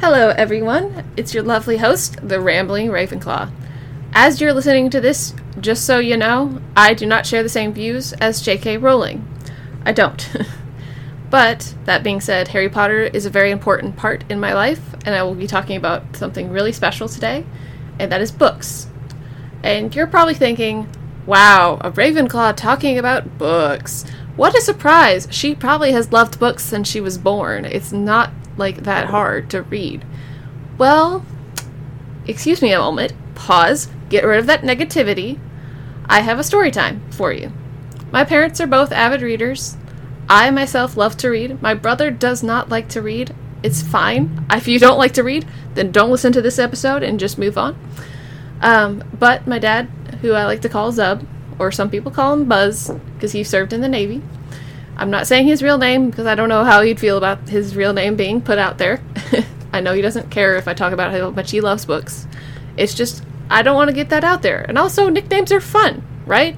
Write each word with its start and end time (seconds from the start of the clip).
Hello, 0.00 0.28
everyone. 0.28 1.04
It's 1.16 1.34
your 1.34 1.42
lovely 1.42 1.78
host, 1.78 2.18
the 2.22 2.40
Rambling 2.40 2.86
Ravenclaw. 2.86 3.50
As 4.12 4.40
you're 4.40 4.52
listening 4.52 4.90
to 4.90 5.00
this, 5.00 5.34
just 5.58 5.84
so 5.84 5.98
you 5.98 6.16
know, 6.16 6.62
I 6.76 6.94
do 6.94 7.04
not 7.04 7.26
share 7.26 7.42
the 7.42 7.48
same 7.48 7.72
views 7.72 8.12
as 8.12 8.40
J.K. 8.40 8.76
Rowling. 8.76 9.26
I 9.84 9.90
don't. 9.90 10.36
but, 11.30 11.74
that 11.86 12.04
being 12.04 12.20
said, 12.20 12.46
Harry 12.46 12.68
Potter 12.68 13.02
is 13.02 13.26
a 13.26 13.30
very 13.30 13.50
important 13.50 13.96
part 13.96 14.22
in 14.30 14.38
my 14.38 14.54
life, 14.54 14.80
and 15.04 15.16
I 15.16 15.24
will 15.24 15.34
be 15.34 15.48
talking 15.48 15.76
about 15.76 16.14
something 16.14 16.48
really 16.48 16.72
special 16.72 17.08
today, 17.08 17.44
and 17.98 18.12
that 18.12 18.20
is 18.20 18.30
books. 18.30 18.86
And 19.64 19.92
you're 19.92 20.06
probably 20.06 20.34
thinking, 20.34 20.88
wow, 21.26 21.78
a 21.80 21.90
Ravenclaw 21.90 22.54
talking 22.54 22.98
about 22.98 23.36
books. 23.36 24.04
What 24.36 24.56
a 24.56 24.60
surprise! 24.60 25.26
She 25.32 25.56
probably 25.56 25.90
has 25.90 26.12
loved 26.12 26.38
books 26.38 26.64
since 26.64 26.86
she 26.86 27.00
was 27.00 27.18
born. 27.18 27.64
It's 27.64 27.90
not 27.90 28.30
like 28.58 28.84
that 28.84 29.06
hard 29.06 29.48
to 29.50 29.62
read. 29.62 30.04
Well, 30.76 31.24
excuse 32.26 32.60
me 32.60 32.72
a 32.72 32.78
moment. 32.78 33.12
Pause. 33.34 33.88
Get 34.08 34.24
rid 34.24 34.38
of 34.38 34.46
that 34.46 34.62
negativity. 34.62 35.38
I 36.06 36.20
have 36.20 36.38
a 36.38 36.44
story 36.44 36.70
time 36.70 37.02
for 37.10 37.32
you. 37.32 37.52
My 38.10 38.24
parents 38.24 38.60
are 38.60 38.66
both 38.66 38.92
avid 38.92 39.22
readers. 39.22 39.76
I 40.28 40.50
myself 40.50 40.96
love 40.96 41.16
to 41.18 41.30
read. 41.30 41.60
My 41.62 41.74
brother 41.74 42.10
does 42.10 42.42
not 42.42 42.68
like 42.68 42.88
to 42.90 43.02
read. 43.02 43.34
It's 43.62 43.82
fine. 43.82 44.46
If 44.50 44.68
you 44.68 44.78
don't 44.78 44.98
like 44.98 45.12
to 45.14 45.22
read, 45.22 45.46
then 45.74 45.92
don't 45.92 46.10
listen 46.10 46.32
to 46.32 46.42
this 46.42 46.58
episode 46.58 47.02
and 47.02 47.20
just 47.20 47.38
move 47.38 47.58
on. 47.58 47.78
Um, 48.60 49.04
but 49.18 49.46
my 49.46 49.58
dad, 49.58 49.88
who 50.20 50.32
I 50.32 50.44
like 50.44 50.62
to 50.62 50.68
call 50.68 50.92
Zub, 50.92 51.26
or 51.58 51.72
some 51.72 51.90
people 51.90 52.12
call 52.12 52.34
him 52.34 52.44
Buzz, 52.44 52.90
because 53.14 53.32
he 53.32 53.42
served 53.42 53.72
in 53.72 53.80
the 53.80 53.88
Navy, 53.88 54.22
I'm 54.98 55.10
not 55.10 55.28
saying 55.28 55.46
his 55.46 55.62
real 55.62 55.78
name 55.78 56.10
because 56.10 56.26
I 56.26 56.34
don't 56.34 56.48
know 56.48 56.64
how 56.64 56.82
he'd 56.82 56.98
feel 56.98 57.16
about 57.16 57.48
his 57.48 57.76
real 57.76 57.92
name 57.92 58.16
being 58.16 58.42
put 58.42 58.58
out 58.58 58.78
there. 58.78 59.00
I 59.72 59.80
know 59.80 59.94
he 59.94 60.02
doesn't 60.02 60.30
care 60.30 60.56
if 60.56 60.66
I 60.66 60.74
talk 60.74 60.92
about 60.92 61.12
how 61.12 61.30
much 61.30 61.52
he 61.52 61.60
loves 61.60 61.84
books. 61.84 62.26
It's 62.76 62.94
just, 62.94 63.22
I 63.48 63.62
don't 63.62 63.76
want 63.76 63.88
to 63.88 63.94
get 63.94 64.08
that 64.08 64.24
out 64.24 64.42
there. 64.42 64.64
And 64.68 64.76
also, 64.76 65.08
nicknames 65.08 65.52
are 65.52 65.60
fun, 65.60 66.02
right? 66.26 66.56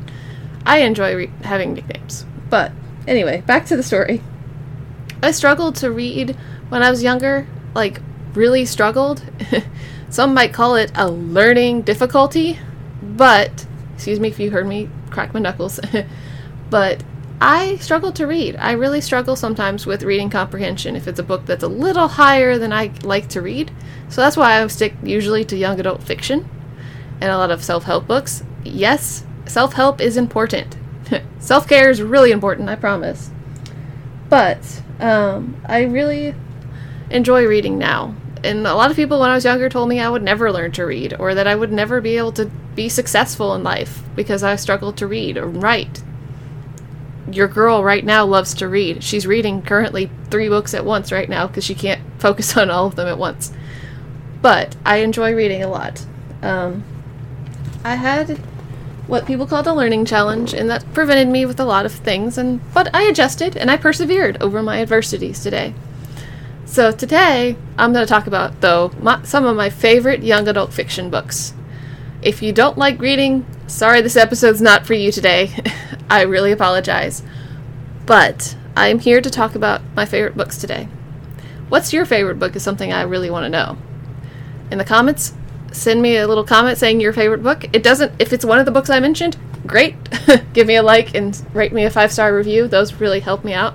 I 0.64 0.78
enjoy 0.78 1.14
re- 1.16 1.32
having 1.42 1.74
nicknames. 1.74 2.24
But 2.48 2.72
anyway, 3.06 3.42
back 3.42 3.66
to 3.66 3.76
the 3.76 3.82
story. 3.82 4.22
I 5.22 5.32
struggled 5.32 5.76
to 5.76 5.90
read 5.90 6.34
when 6.70 6.82
I 6.82 6.90
was 6.90 7.02
younger, 7.02 7.46
like, 7.74 8.00
really 8.32 8.64
struggled. 8.64 9.22
Some 10.08 10.32
might 10.32 10.54
call 10.54 10.76
it 10.76 10.90
a 10.94 11.10
learning 11.10 11.82
difficulty, 11.82 12.58
but, 13.02 13.66
excuse 13.94 14.18
me 14.18 14.28
if 14.28 14.40
you 14.40 14.50
heard 14.50 14.66
me 14.66 14.88
crack 15.10 15.34
my 15.34 15.40
knuckles, 15.40 15.78
but 16.70 17.02
I 17.40 17.76
struggle 17.76 18.12
to 18.12 18.26
read. 18.26 18.56
I 18.56 18.72
really 18.72 19.00
struggle 19.00 19.34
sometimes 19.34 19.86
with 19.86 20.02
reading 20.02 20.28
comprehension 20.28 20.94
if 20.94 21.08
it's 21.08 21.18
a 21.18 21.22
book 21.22 21.46
that's 21.46 21.62
a 21.62 21.68
little 21.68 22.08
higher 22.08 22.58
than 22.58 22.70
I 22.70 22.92
like 23.02 23.28
to 23.30 23.40
read. 23.40 23.70
So 24.10 24.20
that's 24.20 24.36
why 24.36 24.60
I 24.60 24.66
stick 24.66 24.94
usually 25.02 25.44
to 25.46 25.56
young 25.56 25.80
adult 25.80 26.02
fiction 26.02 26.46
and 27.18 27.30
a 27.30 27.38
lot 27.38 27.50
of 27.50 27.64
self 27.64 27.84
help 27.84 28.06
books. 28.06 28.42
Yes, 28.62 29.24
self 29.46 29.72
help 29.72 30.02
is 30.02 30.18
important. 30.18 30.76
self 31.38 31.66
care 31.66 31.88
is 31.88 32.02
really 32.02 32.30
important, 32.30 32.68
I 32.68 32.76
promise. 32.76 33.30
But 34.28 34.82
um, 34.98 35.56
I 35.64 35.84
really 35.84 36.34
enjoy 37.08 37.46
reading 37.46 37.78
now. 37.78 38.14
And 38.44 38.66
a 38.66 38.74
lot 38.74 38.90
of 38.90 38.96
people 38.96 39.18
when 39.18 39.30
I 39.30 39.34
was 39.34 39.46
younger 39.46 39.70
told 39.70 39.88
me 39.88 39.98
I 39.98 40.10
would 40.10 40.22
never 40.22 40.52
learn 40.52 40.72
to 40.72 40.84
read 40.84 41.14
or 41.18 41.34
that 41.34 41.46
I 41.46 41.54
would 41.54 41.72
never 41.72 42.02
be 42.02 42.18
able 42.18 42.32
to 42.32 42.50
be 42.74 42.90
successful 42.90 43.54
in 43.54 43.62
life 43.62 44.02
because 44.14 44.42
I 44.42 44.56
struggled 44.56 44.98
to 44.98 45.06
read 45.06 45.38
or 45.38 45.46
write 45.46 46.02
your 47.32 47.48
girl 47.48 47.82
right 47.82 48.04
now 48.04 48.24
loves 48.24 48.54
to 48.54 48.68
read. 48.68 49.02
She's 49.02 49.26
reading 49.26 49.62
currently 49.62 50.10
three 50.30 50.48
books 50.48 50.74
at 50.74 50.84
once 50.84 51.12
right 51.12 51.28
now 51.28 51.46
because 51.46 51.64
she 51.64 51.74
can't 51.74 52.00
focus 52.18 52.56
on 52.56 52.70
all 52.70 52.86
of 52.86 52.96
them 52.96 53.08
at 53.08 53.18
once. 53.18 53.52
But 54.42 54.76
I 54.84 54.98
enjoy 54.98 55.34
reading 55.34 55.62
a 55.62 55.68
lot. 55.68 56.04
Um, 56.42 56.84
I 57.84 57.94
had 57.94 58.38
what 59.06 59.26
people 59.26 59.46
call 59.46 59.62
the 59.62 59.74
learning 59.74 60.04
challenge, 60.04 60.54
and 60.54 60.70
that 60.70 60.92
prevented 60.94 61.28
me 61.28 61.44
with 61.44 61.60
a 61.60 61.64
lot 61.64 61.84
of 61.84 61.92
things. 61.92 62.38
And 62.38 62.60
but 62.72 62.94
I 62.94 63.02
adjusted 63.02 63.56
and 63.56 63.70
I 63.70 63.76
persevered 63.76 64.40
over 64.40 64.62
my 64.62 64.80
adversities 64.80 65.42
today. 65.42 65.74
So 66.64 66.92
today 66.92 67.56
I'm 67.76 67.92
going 67.92 68.06
to 68.06 68.08
talk 68.08 68.28
about 68.28 68.60
though 68.60 68.92
my, 69.00 69.22
some 69.24 69.44
of 69.44 69.56
my 69.56 69.70
favorite 69.70 70.22
young 70.22 70.46
adult 70.46 70.72
fiction 70.72 71.10
books. 71.10 71.52
If 72.22 72.42
you 72.42 72.52
don't 72.52 72.78
like 72.78 73.00
reading, 73.00 73.44
sorry 73.70 74.00
this 74.00 74.16
episode's 74.16 74.60
not 74.60 74.86
for 74.86 74.94
you 74.94 75.12
today. 75.12 75.50
I 76.10 76.22
really 76.22 76.52
apologize. 76.52 77.22
But 78.04 78.56
I 78.76 78.88
am 78.88 78.98
here 78.98 79.20
to 79.20 79.30
talk 79.30 79.54
about 79.54 79.80
my 79.94 80.04
favorite 80.04 80.36
books 80.36 80.58
today. 80.58 80.88
What's 81.68 81.92
your 81.92 82.04
favorite 82.04 82.38
book 82.38 82.56
is 82.56 82.62
something 82.62 82.92
I 82.92 83.02
really 83.02 83.30
want 83.30 83.44
to 83.44 83.48
know. 83.48 83.78
In 84.70 84.78
the 84.78 84.84
comments, 84.84 85.32
send 85.72 86.02
me 86.02 86.16
a 86.16 86.26
little 86.26 86.44
comment 86.44 86.78
saying 86.78 87.00
your 87.00 87.12
favorite 87.12 87.42
book. 87.42 87.64
It 87.72 87.82
doesn't 87.82 88.12
if 88.18 88.32
it's 88.32 88.44
one 88.44 88.58
of 88.58 88.66
the 88.66 88.72
books 88.72 88.90
I 88.90 88.98
mentioned, 88.98 89.36
great. 89.66 89.94
Give 90.52 90.66
me 90.66 90.76
a 90.76 90.82
like 90.82 91.14
and 91.14 91.40
rate 91.54 91.72
me 91.72 91.84
a 91.84 91.90
5-star 91.90 92.34
review. 92.34 92.66
Those 92.66 92.94
really 92.94 93.20
help 93.20 93.44
me 93.44 93.52
out. 93.52 93.74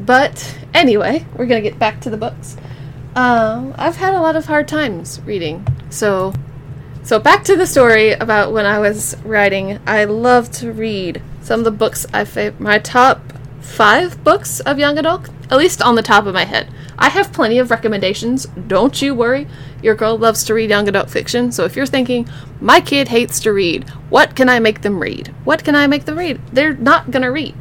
But 0.00 0.58
anyway, 0.72 1.26
we're 1.36 1.46
going 1.46 1.62
to 1.62 1.68
get 1.68 1.78
back 1.78 2.00
to 2.02 2.10
the 2.10 2.16
books. 2.16 2.56
Um, 3.14 3.74
I've 3.76 3.96
had 3.96 4.14
a 4.14 4.20
lot 4.20 4.36
of 4.36 4.46
hard 4.46 4.68
times 4.68 5.20
reading. 5.22 5.66
So 5.90 6.32
so 7.08 7.18
back 7.18 7.42
to 7.44 7.56
the 7.56 7.66
story 7.66 8.12
about 8.12 8.52
when 8.52 8.66
I 8.66 8.78
was 8.80 9.16
writing. 9.24 9.80
I 9.86 10.04
love 10.04 10.50
to 10.60 10.70
read. 10.70 11.22
Some 11.40 11.60
of 11.60 11.64
the 11.64 11.70
books 11.70 12.04
I 12.12 12.24
fav- 12.24 12.60
my 12.60 12.78
top 12.78 13.32
five 13.62 14.22
books 14.22 14.60
of 14.60 14.78
young 14.78 14.98
adult, 14.98 15.30
at 15.50 15.56
least 15.56 15.80
on 15.80 15.94
the 15.94 16.02
top 16.02 16.26
of 16.26 16.34
my 16.34 16.44
head. 16.44 16.68
I 16.98 17.08
have 17.08 17.32
plenty 17.32 17.58
of 17.58 17.70
recommendations. 17.70 18.44
Don't 18.44 19.00
you 19.00 19.14
worry. 19.14 19.48
Your 19.82 19.94
girl 19.94 20.18
loves 20.18 20.44
to 20.44 20.52
read 20.52 20.68
young 20.68 20.86
adult 20.86 21.08
fiction. 21.08 21.50
So 21.50 21.64
if 21.64 21.76
you're 21.76 21.86
thinking, 21.86 22.28
my 22.60 22.78
kid 22.78 23.08
hates 23.08 23.40
to 23.40 23.54
read, 23.54 23.88
what 24.10 24.36
can 24.36 24.50
I 24.50 24.58
make 24.58 24.82
them 24.82 25.00
read? 25.00 25.28
What 25.44 25.64
can 25.64 25.74
I 25.74 25.86
make 25.86 26.04
them 26.04 26.18
read? 26.18 26.38
They're 26.52 26.74
not 26.74 27.10
gonna 27.10 27.32
read. 27.32 27.54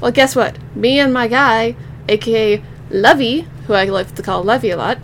Well, 0.00 0.12
guess 0.12 0.36
what? 0.36 0.56
Me 0.76 1.00
and 1.00 1.12
my 1.12 1.26
guy, 1.26 1.74
aka 2.08 2.62
Lovey, 2.90 3.48
who 3.66 3.72
I 3.72 3.86
like 3.86 4.14
to 4.14 4.22
call 4.22 4.44
Lovey 4.44 4.70
a 4.70 4.76
lot, 4.76 4.98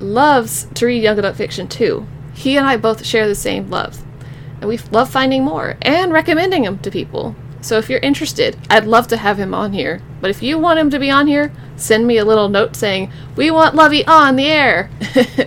loves 0.00 0.66
to 0.74 0.86
read 0.86 1.04
young 1.04 1.20
adult 1.20 1.36
fiction 1.36 1.68
too. 1.68 2.08
He 2.34 2.56
and 2.58 2.66
I 2.66 2.76
both 2.76 3.06
share 3.06 3.26
the 3.26 3.34
same 3.34 3.70
love. 3.70 4.02
And 4.60 4.68
we 4.68 4.78
love 4.90 5.10
finding 5.10 5.44
more 5.44 5.76
and 5.82 6.12
recommending 6.12 6.64
him 6.64 6.78
to 6.80 6.90
people. 6.90 7.36
So 7.60 7.78
if 7.78 7.88
you're 7.88 8.00
interested, 8.00 8.58
I'd 8.68 8.84
love 8.86 9.08
to 9.08 9.16
have 9.16 9.38
him 9.38 9.54
on 9.54 9.72
here. 9.72 10.02
But 10.20 10.30
if 10.30 10.42
you 10.42 10.58
want 10.58 10.78
him 10.78 10.90
to 10.90 10.98
be 10.98 11.10
on 11.10 11.26
here, 11.26 11.52
send 11.76 12.06
me 12.06 12.18
a 12.18 12.24
little 12.24 12.48
note 12.48 12.76
saying, 12.76 13.10
We 13.36 13.50
want 13.50 13.74
Lovey 13.74 14.04
on 14.06 14.36
the 14.36 14.46
air. 14.46 14.90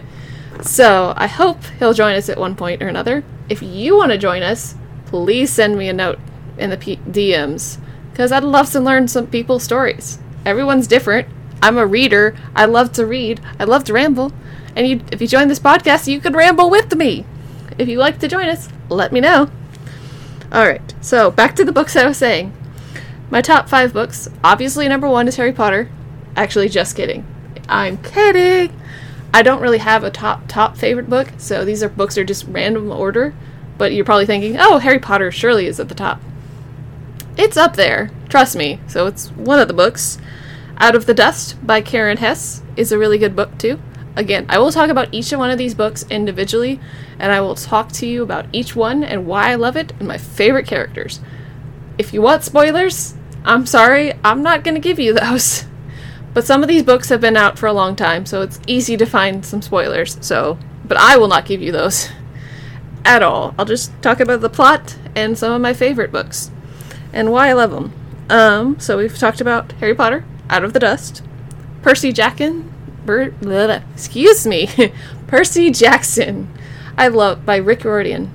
so 0.62 1.14
I 1.16 1.28
hope 1.28 1.64
he'll 1.78 1.94
join 1.94 2.16
us 2.16 2.30
at 2.30 2.40
one 2.40 2.56
point 2.56 2.82
or 2.82 2.88
another. 2.88 3.24
If 3.50 3.62
you 3.62 3.96
want 3.96 4.12
to 4.12 4.18
join 4.18 4.42
us, 4.42 4.76
please 5.06 5.52
send 5.52 5.78
me 5.78 5.90
a 5.90 5.94
note 5.94 6.20
in 6.58 6.70
the 6.72 6.78
P- 6.78 7.00
DMs 7.08 7.78
because 8.12 8.32
I'd 8.32 8.44
love 8.44 8.72
to 8.72 8.80
learn 8.80 9.08
some 9.08 9.28
people's 9.28 9.64
stories. 9.64 10.18
Everyone's 10.44 10.88
different. 10.88 11.28
I'm 11.62 11.78
a 11.78 11.86
reader. 11.86 12.36
I 12.56 12.66
love 12.66 12.92
to 12.94 13.06
read. 13.06 13.42
I 13.60 13.66
love 13.66 13.84
to 13.86 13.94
ramble. 13.94 14.32
And 14.78 14.88
you, 14.88 15.02
if 15.12 15.20
you 15.22 15.28
join 15.28 15.48
this 15.48 15.60
podcast, 15.60 16.08
you 16.08 16.22
could 16.22 16.36
ramble 16.36 16.70
with 16.70 16.96
me. 16.96 17.26
If 17.80 17.88
you 17.88 17.98
like 17.98 18.20
to 18.20 18.28
join 18.28 18.48
us, 18.48 18.70
let 18.90 19.12
me 19.12 19.20
know. 19.20 19.50
Alright, 20.54 20.94
so 21.02 21.32
back 21.32 21.56
to 21.56 21.66
the 21.66 21.72
books 21.72 21.96
I 21.96 22.06
was 22.06 22.18
saying. 22.18 22.54
My 23.32 23.42
top 23.42 23.70
five 23.70 23.92
books. 23.92 24.30
Obviously, 24.44 24.88
number 24.88 25.10
one 25.10 25.28
is 25.28 25.36
Harry 25.38 25.52
Potter. 25.52 25.90
Actually, 26.36 26.70
just 26.70 26.96
kidding. 26.96 27.26
I'm 27.68 27.98
kidding. 27.98 28.72
I 29.34 29.42
don't 29.42 29.62
really 29.62 29.80
have 29.80 30.04
a 30.04 30.12
top 30.12 30.48
top 30.48 30.78
favorite 30.78 31.10
book, 31.10 31.30
so 31.38 31.66
these 31.66 31.82
are 31.82 31.90
books 31.90 32.16
are 32.16 32.24
just 32.24 32.46
random 32.48 32.92
order. 32.92 33.34
But 33.80 33.94
you're 33.94 34.06
probably 34.06 34.28
thinking, 34.28 34.58
oh, 34.60 34.78
Harry 34.78 35.00
Potter 35.00 35.32
surely 35.32 35.66
is 35.66 35.80
at 35.80 35.90
the 35.90 35.96
top. 35.96 36.22
It's 37.36 37.58
up 37.58 37.76
there, 37.76 38.12
trust 38.30 38.56
me. 38.56 38.80
So 38.86 39.08
it's 39.08 39.30
one 39.30 39.58
of 39.58 39.68
the 39.68 39.74
books. 39.74 40.20
Out 40.78 40.96
of 40.96 41.08
the 41.08 41.16
Dust 41.16 41.58
by 41.66 41.82
Karen 41.82 42.18
Hesse 42.18 42.62
is 42.76 42.92
a 42.92 43.00
really 43.00 43.18
good 43.18 43.36
book 43.36 43.58
too. 43.58 43.80
Again, 44.18 44.48
I 44.50 44.58
will 44.58 44.72
talk 44.72 44.90
about 44.90 45.14
each 45.14 45.32
and 45.32 45.40
one 45.40 45.52
of 45.52 45.60
these 45.60 45.76
books 45.76 46.04
individually, 46.10 46.80
and 47.20 47.32
I 47.32 47.40
will 47.40 47.54
talk 47.54 47.92
to 47.94 48.08
you 48.08 48.24
about 48.24 48.48
each 48.52 48.76
one 48.76 49.04
and 49.04 49.28
why 49.28 49.52
I 49.52 49.56
love 49.56 49.78
it 49.78 49.94
and 50.00 50.08
my 50.08 50.18
favorite 50.18 50.66
characters. 50.66 51.20
If 52.00 52.16
you 52.16 52.24
want 52.24 52.44
spoilers, 52.44 53.14
I'm 53.46 53.68
sorry, 53.68 54.14
I'm 54.24 54.42
not 54.42 54.64
going 54.64 54.74
to 54.74 54.82
give 54.82 54.98
you 54.98 55.14
those. 55.20 55.66
But 56.34 56.48
some 56.48 56.64
of 56.64 56.68
these 56.68 56.82
books 56.82 57.10
have 57.10 57.22
been 57.22 57.38
out 57.38 57.60
for 57.60 57.68
a 57.68 57.74
long 57.74 57.96
time, 57.96 58.26
so 58.26 58.42
it's 58.42 58.60
easy 58.66 58.98
to 58.98 59.06
find 59.06 59.46
some 59.46 59.62
spoilers. 59.62 60.18
So, 60.20 60.58
but 60.84 60.98
I 60.98 61.18
will 61.18 61.28
not 61.28 61.46
give 61.46 61.62
you 61.62 61.72
those 61.72 62.10
at 63.06 63.22
all. 63.22 63.54
I'll 63.60 63.66
just 63.66 63.92
talk 64.02 64.20
about 64.20 64.42
the 64.42 64.50
plot 64.50 64.98
and 65.16 65.38
some 65.38 65.52
of 65.52 65.62
my 65.62 65.74
favorite 65.74 66.12
books 66.12 66.50
and 67.14 67.32
why 67.32 67.50
I 67.50 67.54
love 67.54 67.70
them. 67.70 67.94
Um, 68.32 68.80
so 68.80 68.98
we've 68.98 69.18
talked 69.18 69.42
about 69.42 69.74
Harry 69.74 69.94
Potter, 69.94 70.26
Out 70.50 70.64
of 70.64 70.74
the 70.74 70.80
Dust, 70.80 71.22
Percy 71.84 72.12
Jackson, 72.12 72.74
Blah, 73.08 73.82
excuse 73.94 74.46
me, 74.46 74.70
Percy 75.28 75.72
Jackson. 75.72 76.52
I 76.98 77.08
love 77.08 77.46
by 77.46 77.56
Rick 77.56 77.86
Riordan. 77.86 78.32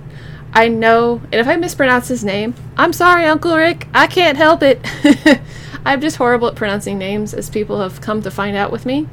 I 0.54 0.68
know, 0.68 1.20
and 1.24 1.34
if 1.34 1.46
I 1.46 1.56
mispronounce 1.56 2.08
his 2.08 2.24
name, 2.24 2.54
I'm 2.76 2.92
sorry, 2.92 3.26
Uncle 3.26 3.56
Rick. 3.56 3.86
I 3.92 4.06
can't 4.06 4.36
help 4.36 4.62
it. 4.62 4.80
I'm 5.84 6.00
just 6.00 6.16
horrible 6.16 6.48
at 6.48 6.56
pronouncing 6.56 6.98
names, 6.98 7.34
as 7.34 7.50
people 7.50 7.80
have 7.80 8.00
come 8.00 8.22
to 8.22 8.30
find 8.30 8.56
out 8.56 8.72
with 8.72 8.86
me. 8.86 9.08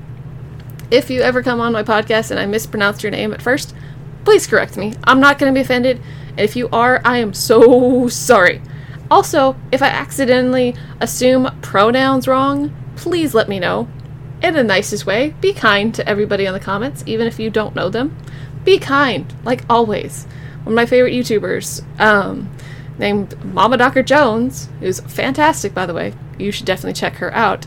If 0.92 1.10
you 1.10 1.22
ever 1.22 1.44
come 1.44 1.60
on 1.60 1.74
my 1.74 1.84
podcast 1.84 2.32
and 2.32 2.40
I 2.40 2.46
mispronounced 2.46 3.04
your 3.04 3.12
name 3.12 3.34
at 3.34 3.42
first, 3.42 3.76
please 4.24 4.48
correct 4.48 4.78
me. 4.78 4.94
I'm 5.04 5.20
not 5.20 5.40
going 5.40 5.54
to 5.54 5.58
be 5.58 5.62
offended. 5.62 6.02
And 6.30 6.40
if 6.40 6.56
you 6.56 6.70
are, 6.72 7.02
I 7.04 7.18
am 7.18 7.34
so 7.34 8.08
sorry. 8.08 8.62
Also, 9.12 9.56
if 9.72 9.82
I 9.82 9.88
accidentally 9.88 10.76
assume 11.02 11.50
pronouns 11.62 12.28
wrong, 12.28 12.74
please 12.96 13.34
let 13.34 13.50
me 13.50 13.60
know. 13.60 13.88
In 14.42 14.54
the 14.54 14.64
nicest 14.64 15.06
way, 15.06 15.34
be 15.42 15.54
kind 15.54 15.94
to 15.96 16.08
everybody 16.08 16.46
in 16.46 16.54
the 16.54 16.60
comments, 16.60 17.04
even 17.06 17.28
if 17.28 17.40
you 17.40 17.50
don't 17.50 17.76
know 17.76 17.90
them. 17.90 18.16
Be 18.64 18.80
kind, 18.80 19.34
like 19.44 19.64
always. 19.70 20.26
One 20.64 20.74
of 20.74 20.76
my 20.76 20.86
favorite 20.86 21.14
YouTubers, 21.14 21.84
um, 22.00 22.50
named 22.98 23.44
Mama 23.44 23.78
Doctor 23.78 24.04
Jones, 24.04 24.70
who's 24.80 25.00
fantastic, 25.02 25.74
by 25.74 25.86
the 25.86 25.94
way. 25.94 26.14
You 26.38 26.52
should 26.52 26.66
definitely 26.66 26.94
check 26.94 27.16
her 27.16 27.34
out. 27.34 27.66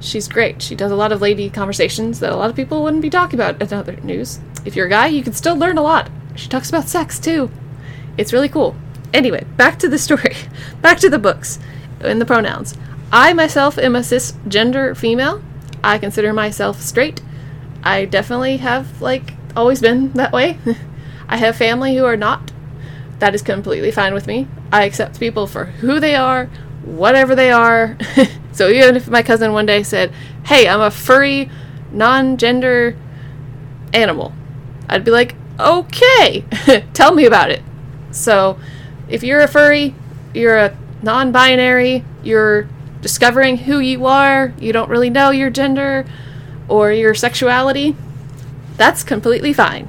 She's 0.00 0.28
great. 0.28 0.62
She 0.62 0.74
does 0.74 0.92
a 0.92 0.96
lot 0.96 1.12
of 1.12 1.20
lady 1.20 1.50
conversations 1.50 2.20
that 2.20 2.32
a 2.32 2.36
lot 2.36 2.50
of 2.50 2.56
people 2.56 2.82
wouldn't 2.82 3.02
be 3.02 3.10
talking 3.10 3.38
about 3.38 3.60
in 3.60 3.72
other 3.72 3.96
news. 3.96 4.40
If 4.64 4.76
you're 4.76 4.86
a 4.86 4.90
guy, 4.90 5.08
you 5.08 5.22
can 5.22 5.32
still 5.32 5.56
learn 5.56 5.78
a 5.78 5.82
lot. 5.82 6.10
She 6.36 6.48
talks 6.48 6.68
about 6.68 6.88
sex 6.88 7.18
too. 7.18 7.50
It's 8.16 8.32
really 8.32 8.48
cool. 8.48 8.76
Anyway, 9.12 9.44
back 9.56 9.78
to 9.78 9.88
the 9.88 9.98
story. 9.98 10.34
back 10.82 10.98
to 10.98 11.10
the 11.10 11.18
books 11.18 11.58
and 12.00 12.20
the 12.20 12.26
pronouns. 12.26 12.76
I 13.12 13.32
myself 13.32 13.78
am 13.78 13.94
a 13.94 14.00
cisgender 14.00 14.96
female. 14.96 15.42
I 15.84 15.98
consider 15.98 16.32
myself 16.32 16.80
straight. 16.80 17.20
I 17.82 18.06
definitely 18.06 18.56
have 18.56 19.02
like 19.02 19.34
always 19.54 19.80
been 19.80 20.12
that 20.14 20.32
way. 20.32 20.58
I 21.28 21.36
have 21.36 21.56
family 21.56 21.94
who 21.96 22.04
are 22.06 22.16
not. 22.16 22.52
That 23.18 23.34
is 23.34 23.42
completely 23.42 23.90
fine 23.90 24.14
with 24.14 24.26
me. 24.26 24.48
I 24.72 24.84
accept 24.84 25.20
people 25.20 25.46
for 25.46 25.66
who 25.66 26.00
they 26.00 26.14
are, 26.14 26.46
whatever 26.84 27.34
they 27.34 27.50
are. 27.50 27.98
so 28.52 28.68
even 28.68 28.96
if 28.96 29.08
my 29.08 29.22
cousin 29.22 29.52
one 29.52 29.66
day 29.66 29.82
said, 29.82 30.10
"Hey, 30.46 30.66
I'm 30.66 30.80
a 30.80 30.90
furry, 30.90 31.50
non-gender 31.92 32.96
animal," 33.92 34.32
I'd 34.88 35.04
be 35.04 35.10
like, 35.10 35.34
"Okay, 35.60 36.44
tell 36.94 37.14
me 37.14 37.26
about 37.26 37.50
it." 37.50 37.62
So, 38.10 38.58
if 39.08 39.22
you're 39.22 39.40
a 39.40 39.48
furry, 39.48 39.94
you're 40.32 40.56
a 40.56 40.76
non-binary, 41.02 42.04
you're 42.22 42.68
discovering 43.04 43.58
who 43.58 43.80
you 43.80 44.06
are, 44.06 44.54
you 44.58 44.72
don't 44.72 44.88
really 44.88 45.10
know 45.10 45.28
your 45.28 45.50
gender 45.50 46.06
or 46.68 46.90
your 46.90 47.14
sexuality, 47.14 47.94
that's 48.78 49.04
completely 49.04 49.52
fine. 49.52 49.86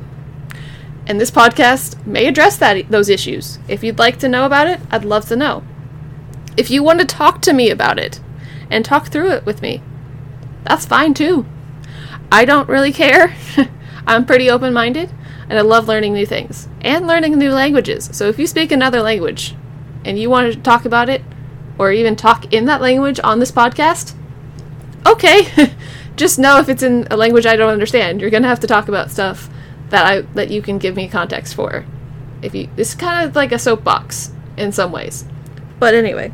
And 1.07 1.17
this 1.17 1.31
podcast 1.31 2.05
may 2.05 2.25
address 2.25 2.57
that 2.57 2.91
those 2.91 3.07
issues. 3.07 3.57
If 3.69 3.85
you'd 3.85 3.99
like 3.99 4.19
to 4.19 4.27
know 4.27 4.45
about 4.45 4.67
it, 4.67 4.81
I'd 4.91 5.05
love 5.05 5.29
to 5.29 5.37
know. 5.37 5.63
If 6.57 6.69
you 6.69 6.83
want 6.83 6.99
to 6.99 7.05
talk 7.05 7.41
to 7.43 7.53
me 7.53 7.69
about 7.69 7.99
it 7.99 8.19
and 8.69 8.83
talk 8.83 9.07
through 9.07 9.31
it 9.31 9.45
with 9.45 9.61
me, 9.61 9.81
that's 10.65 10.85
fine 10.85 11.13
too. 11.13 11.45
I 12.29 12.43
don't 12.43 12.67
really 12.67 12.91
care. 12.91 13.33
I'm 14.05 14.25
pretty 14.25 14.49
open 14.49 14.73
minded 14.73 15.09
and 15.47 15.57
I 15.57 15.61
love 15.61 15.87
learning 15.87 16.11
new 16.11 16.25
things 16.25 16.67
and 16.81 17.07
learning 17.07 17.37
new 17.37 17.51
languages. 17.51 18.09
So 18.11 18.27
if 18.27 18.37
you 18.37 18.45
speak 18.45 18.73
another 18.73 19.01
language 19.01 19.55
and 20.03 20.19
you 20.19 20.29
want 20.29 20.51
to 20.51 20.59
talk 20.59 20.83
about 20.83 21.07
it 21.07 21.21
or 21.77 21.91
even 21.91 22.15
talk 22.15 22.53
in 22.53 22.65
that 22.65 22.81
language 22.81 23.19
on 23.23 23.39
this 23.39 23.51
podcast, 23.51 24.13
okay. 25.05 25.73
Just 26.15 26.39
know 26.39 26.59
if 26.59 26.69
it's 26.69 26.83
in 26.83 27.07
a 27.11 27.17
language 27.17 27.45
I 27.45 27.55
don't 27.57 27.73
understand, 27.73 28.21
you're 28.21 28.29
going 28.29 28.43
to 28.43 28.49
have 28.49 28.61
to 28.61 28.67
talk 28.67 28.87
about 28.87 29.11
stuff 29.11 29.49
that 29.89 30.05
I 30.05 30.21
that 30.33 30.49
you 30.49 30.61
can 30.61 30.77
give 30.77 30.95
me 30.95 31.07
context 31.07 31.55
for. 31.55 31.85
If 32.41 32.55
you 32.55 32.69
is 32.77 32.95
kind 32.95 33.27
of 33.27 33.35
like 33.35 33.51
a 33.51 33.59
soapbox 33.59 34.31
in 34.57 34.71
some 34.71 34.91
ways. 34.91 35.25
But 35.79 35.93
anyway, 35.93 36.31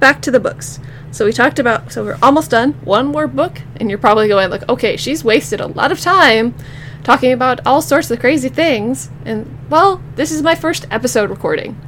back 0.00 0.22
to 0.22 0.30
the 0.30 0.40
books. 0.40 0.80
So 1.10 1.24
we 1.24 1.32
talked 1.32 1.58
about 1.58 1.92
so 1.92 2.04
we're 2.04 2.18
almost 2.22 2.50
done. 2.50 2.72
One 2.84 3.06
more 3.06 3.26
book 3.26 3.60
and 3.76 3.90
you're 3.90 3.98
probably 3.98 4.28
going 4.28 4.50
like, 4.50 4.68
"Okay, 4.68 4.96
she's 4.96 5.24
wasted 5.24 5.60
a 5.60 5.66
lot 5.66 5.92
of 5.92 6.00
time 6.00 6.54
talking 7.02 7.32
about 7.32 7.66
all 7.66 7.82
sorts 7.82 8.10
of 8.10 8.20
crazy 8.20 8.48
things." 8.48 9.10
And 9.24 9.58
well, 9.68 10.02
this 10.16 10.32
is 10.32 10.42
my 10.42 10.54
first 10.54 10.86
episode 10.90 11.30
recording. 11.30 11.80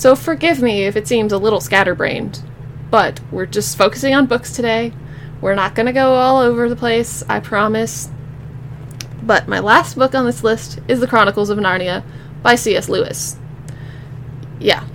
So 0.00 0.16
forgive 0.16 0.62
me 0.62 0.84
if 0.84 0.96
it 0.96 1.06
seems 1.06 1.30
a 1.30 1.36
little 1.36 1.60
scatterbrained, 1.60 2.42
but 2.90 3.20
we're 3.30 3.44
just 3.44 3.76
focusing 3.76 4.14
on 4.14 4.24
books 4.24 4.50
today. 4.50 4.94
We're 5.42 5.54
not 5.54 5.74
going 5.74 5.84
to 5.84 5.92
go 5.92 6.14
all 6.14 6.38
over 6.40 6.70
the 6.70 6.74
place, 6.74 7.22
I 7.28 7.38
promise. 7.40 8.08
But 9.22 9.46
my 9.46 9.58
last 9.58 9.98
book 9.98 10.14
on 10.14 10.24
this 10.24 10.42
list 10.42 10.80
is 10.88 11.00
The 11.00 11.06
Chronicles 11.06 11.50
of 11.50 11.58
Narnia 11.58 12.02
by 12.42 12.54
C.S. 12.54 12.88
Lewis. 12.88 13.36
Yeah, 14.58 14.86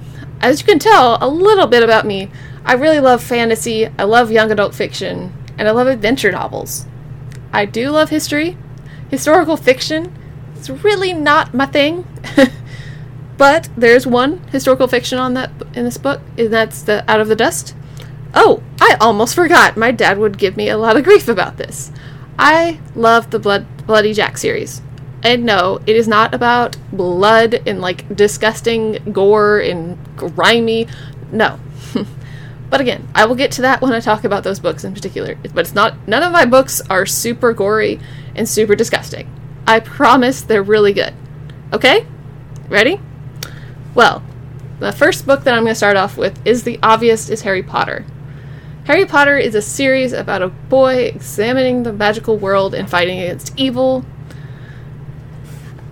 as 0.41 0.59
you 0.59 0.65
can 0.65 0.79
tell 0.79 1.19
a 1.21 1.29
little 1.29 1.67
bit 1.67 1.83
about 1.83 2.07
me, 2.07 2.31
I 2.63 2.73
really 2.73 2.99
love 2.99 3.21
fantasy, 3.21 3.85
I 3.85 4.05
love 4.05 4.31
young 4.31 4.51
adult 4.51 4.73
fiction, 4.73 5.31
and 5.55 5.67
I 5.67 5.71
love 5.71 5.85
adventure 5.85 6.31
novels. 6.31 6.87
I 7.53 7.65
do 7.65 7.91
love 7.91 8.09
history. 8.09 8.57
Historical 9.11 9.55
fiction 9.55 10.17
is 10.57 10.71
really 10.71 11.13
not 11.13 11.53
my 11.53 11.67
thing. 11.67 12.07
but 13.37 13.69
there's 13.75 14.07
one 14.07 14.39
historical 14.49 14.87
fiction 14.87 15.19
on 15.19 15.33
that 15.33 15.51
in 15.73 15.83
this 15.83 15.97
book, 15.97 16.21
and 16.37 16.51
that's 16.51 16.81
the 16.83 17.09
Out 17.09 17.21
of 17.21 17.27
the 17.27 17.35
Dust. 17.35 17.75
Oh, 18.33 18.61
I 18.81 18.97
almost 18.99 19.35
forgot. 19.35 19.77
My 19.77 19.91
dad 19.91 20.17
would 20.17 20.37
give 20.37 20.57
me 20.57 20.69
a 20.69 20.77
lot 20.77 20.97
of 20.97 21.03
grief 21.03 21.27
about 21.27 21.57
this. 21.57 21.91
I 22.37 22.79
love 22.95 23.31
the 23.31 23.39
Blood 23.39 23.65
Bloody 23.87 24.13
Jack 24.13 24.37
series. 24.37 24.81
And 25.23 25.43
no, 25.43 25.79
it 25.87 25.95
is 25.95 26.07
not 26.07 26.33
about 26.33 26.77
blood 26.91 27.61
and 27.65 27.81
like 27.81 28.13
disgusting 28.15 29.11
gore 29.11 29.59
and 29.59 29.97
grimy. 30.15 30.87
No. 31.31 31.59
but 32.69 32.81
again, 32.81 33.07
I 33.15 33.25
will 33.25 33.35
get 33.35 33.51
to 33.53 33.63
that 33.63 33.81
when 33.81 33.93
I 33.93 33.99
talk 33.99 34.23
about 34.23 34.43
those 34.43 34.59
books 34.59 34.83
in 34.83 34.93
particular. 34.93 35.35
But 35.35 35.61
it's 35.61 35.73
not 35.73 36.07
none 36.07 36.21
of 36.21 36.31
my 36.31 36.45
books 36.45 36.81
are 36.89 37.05
super 37.05 37.53
gory 37.53 37.99
and 38.35 38.47
super 38.47 38.75
disgusting. 38.75 39.31
I 39.65 39.79
promise 39.79 40.41
they're 40.41 40.61
really 40.61 40.93
good. 40.93 41.13
Okay? 41.73 42.05
Ready? 42.69 42.99
Well, 43.95 44.21
the 44.79 44.91
first 44.91 45.25
book 45.25 45.45
that 45.45 45.53
I'm 45.53 45.63
going 45.63 45.71
to 45.71 45.75
start 45.75 45.95
off 45.95 46.17
with 46.17 46.45
is 46.45 46.63
the 46.63 46.77
obvious 46.83 47.29
is 47.29 47.43
Harry 47.43 47.63
Potter. 47.63 48.05
Harry 48.83 49.05
Potter 49.05 49.37
is 49.37 49.55
a 49.55 49.61
series 49.61 50.11
about 50.11 50.41
a 50.41 50.49
boy 50.49 51.05
examining 51.05 51.83
the 51.83 51.93
magical 51.93 52.37
world 52.37 52.75
and 52.75 52.89
fighting 52.89 53.19
against 53.19 53.57
evil. 53.57 54.05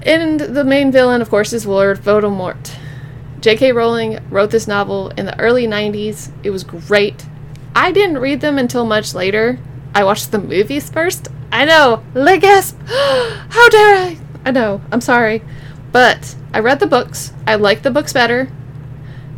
And 0.01 0.37
the 0.37 0.65
main 0.65 0.91
villain, 0.91 1.21
of 1.21 1.29
course, 1.29 1.53
is 1.53 1.65
Lord 1.65 1.97
Voldemort. 1.97 2.75
J.K. 3.39 3.71
Rowling 3.71 4.19
wrote 4.29 4.51
this 4.51 4.67
novel 4.67 5.09
in 5.11 5.25
the 5.25 5.39
early 5.39 5.65
90s. 5.65 6.29
It 6.43 6.49
was 6.49 6.65
great. 6.65 7.25
I 7.73 7.93
didn't 7.93 8.19
read 8.19 8.41
them 8.41 8.57
until 8.57 8.85
much 8.85 9.13
later. 9.13 9.59
I 9.95 10.03
watched 10.03 10.31
the 10.31 10.39
movies 10.39 10.89
first. 10.89 11.29
I 11.53 11.63
know, 11.63 12.03
le 12.13 12.37
gasp! 12.37 12.77
How 12.85 13.69
dare 13.69 13.95
I? 13.95 14.17
I 14.43 14.51
know, 14.51 14.81
I'm 14.91 15.01
sorry. 15.01 15.41
But 15.93 16.35
I 16.53 16.59
read 16.59 16.81
the 16.81 16.87
books. 16.87 17.31
I 17.47 17.55
like 17.55 17.83
the 17.83 17.91
books 17.91 18.11
better. 18.11 18.49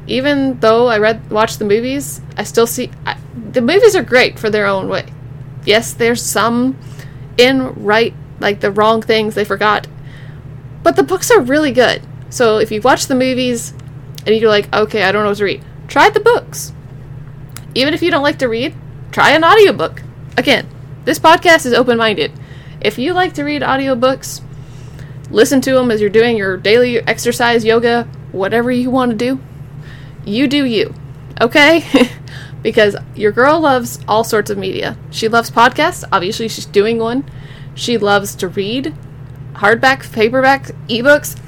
Even 0.07 0.59
though 0.61 0.87
I 0.87 0.97
read 0.97 1.29
watched 1.29 1.59
the 1.59 1.65
movies, 1.65 2.21
I 2.37 2.43
still 2.43 2.65
see 2.65 2.89
I, 3.05 3.17
the 3.51 3.61
movies 3.61 3.95
are 3.95 4.03
great 4.03 4.39
for 4.39 4.49
their 4.49 4.65
own 4.65 4.87
way. 4.87 5.05
Yes, 5.65 5.93
there's 5.93 6.23
some 6.23 6.77
in 7.37 7.83
right 7.83 8.13
like 8.39 8.61
the 8.61 8.71
wrong 8.71 9.01
things 9.01 9.35
they 9.35 9.45
forgot. 9.45 9.87
But 10.81 10.95
the 10.95 11.03
books 11.03 11.29
are 11.29 11.41
really 11.41 11.71
good. 11.71 12.01
So 12.29 12.57
if 12.57 12.71
you 12.71 12.81
watch 12.81 13.07
the 13.07 13.15
movies 13.15 13.73
and 14.25 14.35
you're 14.35 14.49
like, 14.49 14.73
okay, 14.73 15.03
I 15.03 15.11
don't 15.11 15.23
know 15.23 15.29
what 15.29 15.37
to 15.37 15.45
read, 15.45 15.63
try 15.87 16.09
the 16.09 16.19
books. 16.19 16.71
Even 17.73 17.93
if 17.93 18.01
you 18.01 18.11
don't 18.11 18.23
like 18.23 18.39
to 18.39 18.47
read, 18.47 18.75
try 19.11 19.31
an 19.31 19.43
audiobook. 19.43 20.01
Again, 20.37 20.67
this 21.03 21.19
podcast 21.19 21.65
is 21.65 21.73
open 21.73 21.97
minded. 21.97 22.31
If 22.79 22.97
you 22.97 23.13
like 23.13 23.33
to 23.33 23.43
read 23.43 23.61
audiobooks, 23.61 24.41
listen 25.29 25.61
to 25.61 25.73
them 25.73 25.91
as 25.91 26.01
you're 26.01 26.09
doing 26.09 26.37
your 26.37 26.57
daily 26.57 26.99
exercise, 26.99 27.65
yoga, 27.65 28.03
whatever 28.31 28.71
you 28.71 28.89
want 28.89 29.11
to 29.11 29.17
do. 29.17 29.39
You 30.25 30.47
do 30.47 30.65
you. 30.65 30.93
Okay? 31.39 31.83
because 32.61 32.95
your 33.15 33.31
girl 33.31 33.59
loves 33.59 33.99
all 34.07 34.23
sorts 34.23 34.49
of 34.49 34.57
media. 34.57 34.97
She 35.11 35.27
loves 35.27 35.51
podcasts. 35.51 36.03
Obviously, 36.11 36.47
she's 36.47 36.65
doing 36.65 36.97
one. 36.97 37.23
She 37.75 37.97
loves 37.97 38.35
to 38.35 38.47
read 38.47 38.95
hardback, 39.55 40.11
paperback, 40.11 40.65
ebooks. 40.87 41.39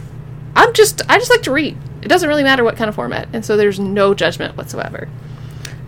I'm 0.56 0.74
just, 0.74 1.02
I 1.10 1.18
just 1.18 1.30
like 1.30 1.44
to 1.44 1.52
read. 1.52 1.78
It 2.02 2.08
doesn't 2.08 2.30
really 2.30 2.44
matter 2.44 2.64
what 2.64 2.78
kind 2.78 2.90
of 2.90 2.96
format. 2.96 3.28
And 3.34 3.46
so 3.46 3.58
there's 3.58 3.80
no 3.80 4.14
judgment 4.14 4.56
whatsoever. 4.58 5.10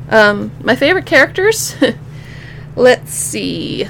Um, 0.10 0.52
my 0.64 0.76
favorite 0.76 1.06
characters. 1.06 1.76
Let's 2.76 3.14
see. 3.14 3.88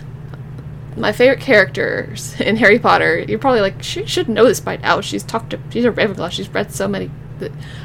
My 1.00 1.12
favorite 1.12 1.39
characters 1.39 2.39
in 2.39 2.58
Harry 2.58 2.77
Potter. 2.77 3.20
You're 3.20 3.39
probably 3.39 3.62
like, 3.62 3.82
she 3.82 4.06
should 4.06 4.29
know 4.29 4.46
this 4.46 4.60
by 4.60 4.77
now. 4.77 5.01
She's 5.01 5.24
talked 5.24 5.51
to, 5.51 5.60
she's 5.72 5.86
a 5.86 5.91
Ravenclaw. 5.91 6.32
She's 6.32 6.50
read 6.50 6.72
so 6.72 6.88
many. 6.88 7.10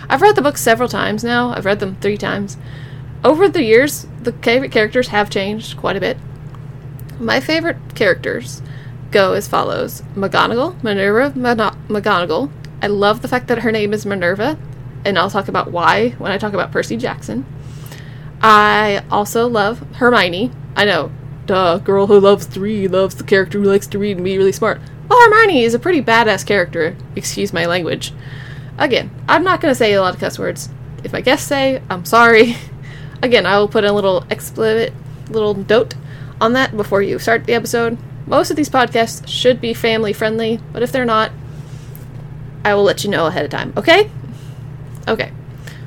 I've 0.09 0.21
read 0.21 0.35
the 0.35 0.43
book 0.43 0.59
several 0.59 0.89
times 0.89 1.23
now. 1.25 1.51
I've 1.51 1.65
read 1.65 1.81
them 1.81 1.97
three 2.01 2.19
times 2.19 2.59
over 3.25 3.49
the 3.49 3.65
years, 3.65 4.07
the 4.23 4.33
favorite 4.33 4.71
characters 4.71 5.09
have 5.09 5.31
changed 5.31 5.79
quite 5.79 5.97
a 5.97 6.01
bit. 6.01 6.19
My 7.19 7.41
favorite 7.41 7.79
characters 7.95 8.61
go 9.11 9.33
as 9.33 9.49
follows 9.49 10.03
McGonagall, 10.15 10.83
Minerva 10.83 11.31
McGonagall. 11.31 12.51
I 12.83 12.89
love 12.89 13.23
the 13.23 13.29
fact 13.29 13.49
that 13.49 13.61
her 13.61 13.73
name 13.73 13.95
is 13.95 14.05
Minerva, 14.05 14.59
and 15.07 15.19
I'll 15.19 15.31
talk 15.31 15.49
about 15.49 15.71
why 15.71 16.11
when 16.19 16.33
I 16.33 16.39
talk 16.39 16.53
about 16.53 16.71
Percy 16.71 16.99
Jackson. 16.99 17.47
I 18.43 19.03
also 19.11 19.49
love 19.49 19.79
Hermione. 19.95 20.51
I 20.77 20.85
know, 20.85 21.11
duh, 21.47 21.79
girl 21.79 22.07
who 22.07 22.19
loves 22.19 22.47
to 22.47 22.61
read 22.61 22.91
loves 22.91 23.15
the 23.15 23.25
character 23.25 23.59
who 23.59 23.65
likes 23.65 23.87
to 23.89 23.99
read 23.99 24.17
and 24.17 24.25
be 24.25 24.39
really 24.39 24.53
smart. 24.53 24.81
Hermione 25.11 25.65
is 25.65 25.75
a 25.75 25.79
pretty 25.79 26.03
badass 26.03 26.47
character. 26.47 26.97
Excuse 27.15 27.53
my 27.53 27.67
language. 27.67 28.13
Again, 28.79 29.11
I'm 29.29 29.45
not 29.45 29.61
gonna 29.61 29.75
say 29.75 29.93
a 29.93 30.01
lot 30.01 30.15
of 30.15 30.21
cuss 30.21 30.39
words. 30.39 30.69
If 31.03 31.13
my 31.13 31.21
guests 31.21 31.47
say, 31.47 31.83
I'm 31.91 32.05
sorry. 32.05 32.57
Again, 33.23 33.47
I 33.47 33.59
will 33.59 33.69
put 33.69 33.85
a 33.85 33.93
little 33.93 34.25
explicit 34.31 34.93
little 35.31 35.55
note 35.55 35.95
on 36.41 36.53
that 36.55 36.77
before 36.77 37.03
you 37.03 37.19
start 37.19 37.45
the 37.45 37.55
episode. 37.55 37.99
Most 38.27 38.51
of 38.51 38.57
these 38.57 38.71
podcasts 38.71 39.27
should 39.29 39.61
be 39.61 39.75
family 39.75 40.13
friendly, 40.13 40.61
but 40.73 40.83
if 40.83 40.93
they're 40.93 41.05
not, 41.05 41.31
I 42.65 42.75
will 42.75 42.85
let 42.85 43.05
you 43.05 43.11
know 43.11 43.27
ahead 43.27 43.45
of 43.45 43.51
time. 43.51 43.73
Okay? 43.77 44.11
Okay. 45.07 45.31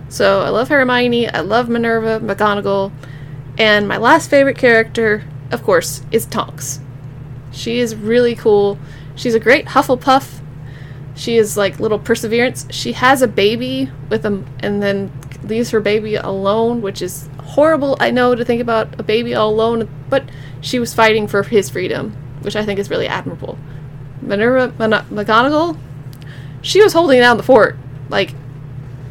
So 0.09 0.41
I 0.41 0.49
love 0.49 0.69
Hermione, 0.69 1.29
I 1.29 1.41
love 1.41 1.67
Minerva, 1.67 2.19
McGonagall, 2.19 2.91
and 3.57 3.87
my 3.87 3.97
last 3.97 4.29
favorite 4.29 4.57
character, 4.57 5.23
of 5.51 5.63
course, 5.63 6.01
is 6.11 6.25
Tonks. 6.25 6.79
She 7.51 7.79
is 7.79 7.95
really 7.95 8.35
cool. 8.35 8.77
She's 9.15 9.35
a 9.35 9.39
great 9.39 9.67
Hufflepuff. 9.67 10.41
She 11.15 11.37
is 11.37 11.57
like 11.57 11.79
little 11.79 11.99
perseverance. 11.99 12.67
She 12.69 12.93
has 12.93 13.21
a 13.21 13.27
baby 13.27 13.89
with 14.09 14.23
him 14.23 14.45
and 14.59 14.83
then 14.83 15.11
leaves 15.43 15.71
her 15.71 15.79
baby 15.79 16.15
alone, 16.15 16.81
which 16.81 17.01
is 17.01 17.29
horrible, 17.39 17.97
I 17.99 18.11
know, 18.11 18.35
to 18.35 18.45
think 18.45 18.61
about 18.61 18.99
a 18.99 19.03
baby 19.03 19.33
all 19.33 19.49
alone, 19.49 19.89
but 20.09 20.23
she 20.61 20.79
was 20.79 20.93
fighting 20.93 21.27
for 21.27 21.41
his 21.43 21.69
freedom, 21.69 22.11
which 22.41 22.55
I 22.55 22.65
think 22.65 22.79
is 22.79 22.89
really 22.89 23.07
admirable. 23.07 23.57
Minerva 24.21 24.69
McGonagall, 24.77 25.77
she 26.61 26.81
was 26.81 26.93
holding 26.93 27.19
down 27.19 27.37
the 27.37 27.43
fort. 27.43 27.77
Like, 28.09 28.35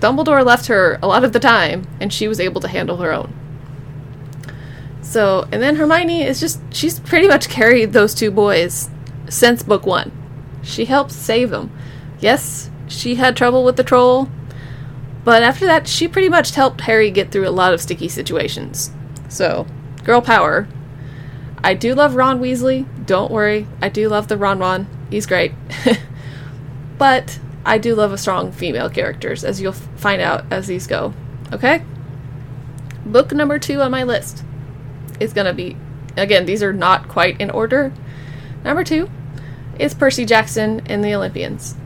Dumbledore 0.01 0.45
left 0.45 0.67
her 0.67 0.99
a 1.03 1.07
lot 1.07 1.25
of 1.25 1.33
the 1.33 1.41
time, 1.41 1.87
and 2.01 2.13
she 2.13 2.29
was 2.29 2.39
able 2.39 2.61
to 2.61 2.69
handle 2.69 2.99
her 2.99 3.13
own. 3.13 3.33
So, 5.07 5.47
and 5.53 5.63
then 5.63 5.77
Hermione 5.77 6.25
is 6.25 6.41
just, 6.41 6.61
she's 6.75 6.99
pretty 6.99 7.29
much 7.29 7.49
carried 7.49 7.93
those 7.93 8.13
two 8.13 8.33
boys 8.33 8.91
since 9.29 9.63
book 9.63 9.87
one. 9.87 10.11
She 10.65 10.87
helped 10.87 11.13
save 11.13 11.51
them. 11.51 11.71
Yes, 12.19 12.71
she 12.89 13.15
had 13.15 13.37
trouble 13.37 13.65
with 13.65 13.77
the 13.77 13.85
troll, 13.85 14.29
but 15.25 15.45
after 15.45 15.65
that, 15.65 15.87
she 15.87 16.09
pretty 16.09 16.29
much 16.29 16.57
helped 16.57 16.83
Harry 16.83 17.13
get 17.13 17.31
through 17.31 17.47
a 17.47 17.51
lot 17.51 17.73
of 17.73 17.81
sticky 17.81 18.09
situations. 18.09 18.91
So, 19.29 19.69
girl 20.03 20.21
power. 20.21 20.67
I 21.63 21.75
do 21.75 21.95
love 21.95 22.17
Ron 22.17 22.41
Weasley. 22.41 22.85
Don't 23.07 23.31
worry, 23.31 23.69
I 23.81 23.89
do 23.89 24.09
love 24.09 24.27
the 24.27 24.37
Ron 24.37 24.59
Ron. 24.59 24.89
He's 25.09 25.25
great. 25.25 25.53
but 26.99 27.39
I 27.65 27.79
do 27.79 27.95
love 27.95 28.13
a 28.13 28.19
strong 28.19 28.51
female 28.51 28.91
characters, 28.91 29.45
as 29.45 29.61
you'll 29.61 29.73
find 29.73 30.21
out 30.21 30.45
as 30.51 30.67
these 30.67 30.89
go. 30.89 31.15
Okay? 31.53 31.85
Book 33.05 33.31
number 33.33 33.61
two 33.61 33.81
on 33.83 33.93
my 33.93 34.03
list 34.03 34.43
is 35.21 35.33
gonna 35.33 35.55
be 35.55 35.77
again, 36.17 36.47
these 36.47 36.63
are 36.63 36.73
not 36.73 37.09
quite 37.09 37.41
in 37.41 37.51
order. 37.51 37.93
Number 38.65 38.85
two 38.85 39.11
is 39.79 39.95
Percy 39.95 40.25
Jackson 40.25 40.83
and 40.87 41.05
the 41.05 41.15
Olympians. 41.15 41.77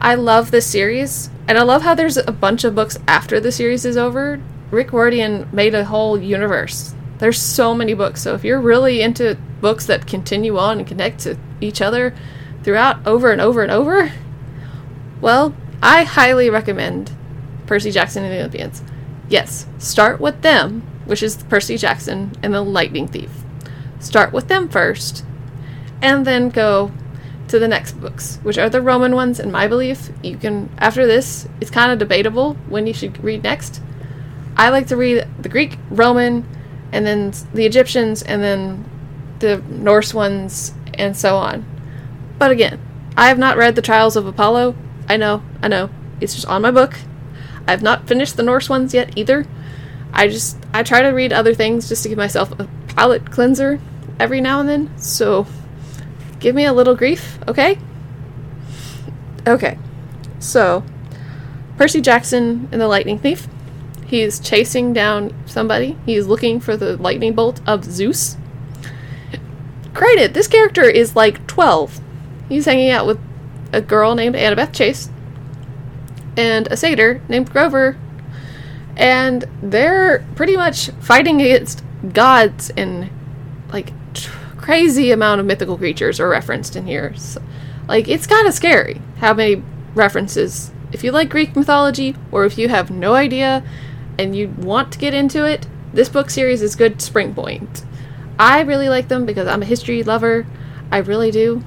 I 0.00 0.14
love 0.14 0.50
this 0.50 0.66
series. 0.66 1.30
And 1.46 1.58
I 1.58 1.62
love 1.62 1.82
how 1.82 1.94
there's 1.94 2.16
a 2.16 2.32
bunch 2.32 2.64
of 2.64 2.74
books 2.74 2.98
after 3.06 3.38
the 3.38 3.52
series 3.52 3.84
is 3.84 3.96
over. 3.96 4.40
Rick 4.70 4.92
Riordan 4.92 5.48
made 5.52 5.74
a 5.74 5.84
whole 5.84 6.18
universe. 6.18 6.94
There's 7.18 7.40
so 7.40 7.74
many 7.74 7.94
books. 7.94 8.22
So 8.22 8.34
if 8.34 8.44
you're 8.44 8.60
really 8.60 9.02
into 9.02 9.36
books 9.60 9.86
that 9.86 10.06
continue 10.06 10.58
on 10.58 10.78
and 10.78 10.88
connect 10.88 11.20
to 11.20 11.38
each 11.60 11.80
other 11.82 12.14
throughout 12.62 13.06
over 13.06 13.30
and 13.30 13.40
over 13.40 13.62
and 13.62 13.70
over, 13.70 14.12
well, 15.20 15.54
I 15.82 16.04
highly 16.04 16.48
recommend 16.48 17.12
Percy 17.66 17.90
Jackson 17.90 18.24
and 18.24 18.32
the 18.32 18.38
Olympians. 18.38 18.82
Yes, 19.28 19.66
start 19.78 20.20
with 20.20 20.42
them, 20.42 20.82
which 21.06 21.22
is 21.22 21.42
Percy 21.44 21.76
Jackson 21.76 22.32
and 22.42 22.54
the 22.54 22.62
Lightning 22.62 23.08
Thief. 23.08 23.30
Start 24.00 24.32
with 24.32 24.48
them 24.48 24.68
first, 24.68 25.24
and 26.02 26.26
then 26.26 26.48
go 26.48 26.92
to 27.48 27.58
the 27.58 27.68
next 27.68 27.92
books, 27.92 28.38
which 28.42 28.58
are 28.58 28.68
the 28.68 28.82
Roman 28.82 29.14
ones, 29.14 29.38
in 29.38 29.50
my 29.52 29.66
belief. 29.66 30.10
You 30.22 30.36
can, 30.36 30.70
after 30.78 31.06
this, 31.06 31.46
it's 31.60 31.70
kind 31.70 31.92
of 31.92 31.98
debatable 31.98 32.54
when 32.68 32.86
you 32.86 32.94
should 32.94 33.22
read 33.22 33.42
next. 33.42 33.80
I 34.56 34.68
like 34.70 34.86
to 34.88 34.96
read 34.96 35.26
the 35.38 35.48
Greek, 35.48 35.78
Roman, 35.90 36.46
and 36.92 37.06
then 37.06 37.32
the 37.52 37.66
Egyptians, 37.66 38.22
and 38.22 38.42
then 38.42 38.84
the 39.40 39.58
Norse 39.68 40.14
ones, 40.14 40.74
and 40.94 41.16
so 41.16 41.36
on. 41.36 41.64
But 42.38 42.50
again, 42.50 42.80
I 43.16 43.28
have 43.28 43.38
not 43.38 43.56
read 43.56 43.74
the 43.74 43.82
Trials 43.82 44.16
of 44.16 44.26
Apollo. 44.26 44.74
I 45.08 45.16
know, 45.16 45.42
I 45.62 45.68
know. 45.68 45.90
It's 46.20 46.34
just 46.34 46.46
on 46.46 46.62
my 46.62 46.70
book. 46.70 46.96
I 47.66 47.70
have 47.70 47.82
not 47.82 48.06
finished 48.06 48.36
the 48.36 48.42
Norse 48.42 48.68
ones 48.68 48.94
yet 48.94 49.16
either. 49.16 49.46
I 50.14 50.28
just 50.28 50.56
I 50.72 50.82
try 50.82 51.02
to 51.02 51.08
read 51.08 51.32
other 51.32 51.54
things 51.54 51.88
just 51.88 52.02
to 52.04 52.08
give 52.08 52.18
myself 52.18 52.58
a 52.58 52.68
palate 52.88 53.30
cleanser 53.30 53.80
every 54.18 54.40
now 54.40 54.60
and 54.60 54.68
then. 54.68 54.98
So 54.98 55.46
Give 56.44 56.54
me 56.54 56.66
a 56.66 56.74
little 56.74 56.94
grief, 56.94 57.38
okay? 57.48 57.78
Okay. 59.46 59.78
So, 60.38 60.84
Percy 61.78 62.02
Jackson 62.02 62.68
and 62.70 62.82
the 62.82 62.86
Lightning 62.86 63.18
Thief. 63.18 63.48
He's 64.04 64.40
chasing 64.40 64.92
down 64.92 65.34
somebody. 65.46 65.96
He's 66.04 66.26
looking 66.26 66.60
for 66.60 66.76
the 66.76 66.98
lightning 66.98 67.32
bolt 67.32 67.62
of 67.66 67.82
Zeus. 67.82 68.36
Granted, 69.94 70.34
this 70.34 70.46
character 70.46 70.82
is 70.82 71.16
like 71.16 71.46
12. 71.46 71.98
He's 72.50 72.66
hanging 72.66 72.90
out 72.90 73.06
with 73.06 73.18
a 73.72 73.80
girl 73.80 74.14
named 74.14 74.34
Annabeth 74.34 74.74
Chase 74.74 75.08
and 76.36 76.66
a 76.70 76.76
satyr 76.76 77.22
named 77.26 77.50
Grover. 77.50 77.96
And 78.96 79.44
they're 79.62 80.24
pretty 80.36 80.56
much 80.56 80.90
fighting 81.00 81.40
against 81.40 81.82
gods 82.12 82.70
and 82.76 83.10
like 83.72 83.92
crazy 84.64 85.10
amount 85.10 85.40
of 85.40 85.46
mythical 85.46 85.76
creatures 85.76 86.18
are 86.18 86.28
referenced 86.28 86.74
in 86.74 86.86
here. 86.86 87.14
So, 87.16 87.42
like, 87.86 88.08
it's 88.08 88.26
kind 88.26 88.46
of 88.46 88.54
scary 88.54 89.02
how 89.18 89.34
many 89.34 89.62
references. 89.94 90.70
If 90.90 91.04
you 91.04 91.12
like 91.12 91.28
Greek 91.28 91.54
mythology, 91.54 92.16
or 92.32 92.46
if 92.46 92.56
you 92.56 92.68
have 92.68 92.90
no 92.90 93.14
idea 93.14 93.62
and 94.18 94.34
you 94.34 94.48
want 94.48 94.92
to 94.92 94.98
get 94.98 95.12
into 95.12 95.44
it, 95.44 95.66
this 95.92 96.08
book 96.08 96.30
series 96.30 96.62
is 96.62 96.76
good 96.76 97.02
spring 97.02 97.34
point. 97.34 97.84
I 98.38 98.62
really 98.62 98.88
like 98.88 99.08
them 99.08 99.26
because 99.26 99.46
I'm 99.46 99.62
a 99.62 99.66
history 99.66 100.02
lover. 100.02 100.46
I 100.90 100.98
really 100.98 101.30
do. 101.30 101.62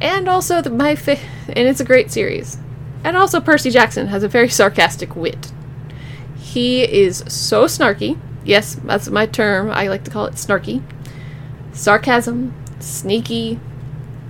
And 0.00 0.28
also, 0.28 0.62
the, 0.62 0.70
my 0.70 0.96
fa- 0.96 1.18
and 1.48 1.68
it's 1.68 1.80
a 1.80 1.84
great 1.84 2.10
series. 2.10 2.56
And 3.04 3.16
also, 3.16 3.40
Percy 3.40 3.70
Jackson 3.70 4.06
has 4.06 4.22
a 4.22 4.28
very 4.28 4.48
sarcastic 4.48 5.14
wit. 5.14 5.52
He 6.52 6.82
is 6.82 7.24
so 7.28 7.64
snarky. 7.64 8.18
Yes, 8.44 8.74
that's 8.84 9.08
my 9.08 9.24
term. 9.24 9.70
I 9.70 9.88
like 9.88 10.04
to 10.04 10.10
call 10.10 10.26
it 10.26 10.34
snarky 10.34 10.82
sarcasm, 11.72 12.52
sneaky, 12.78 13.58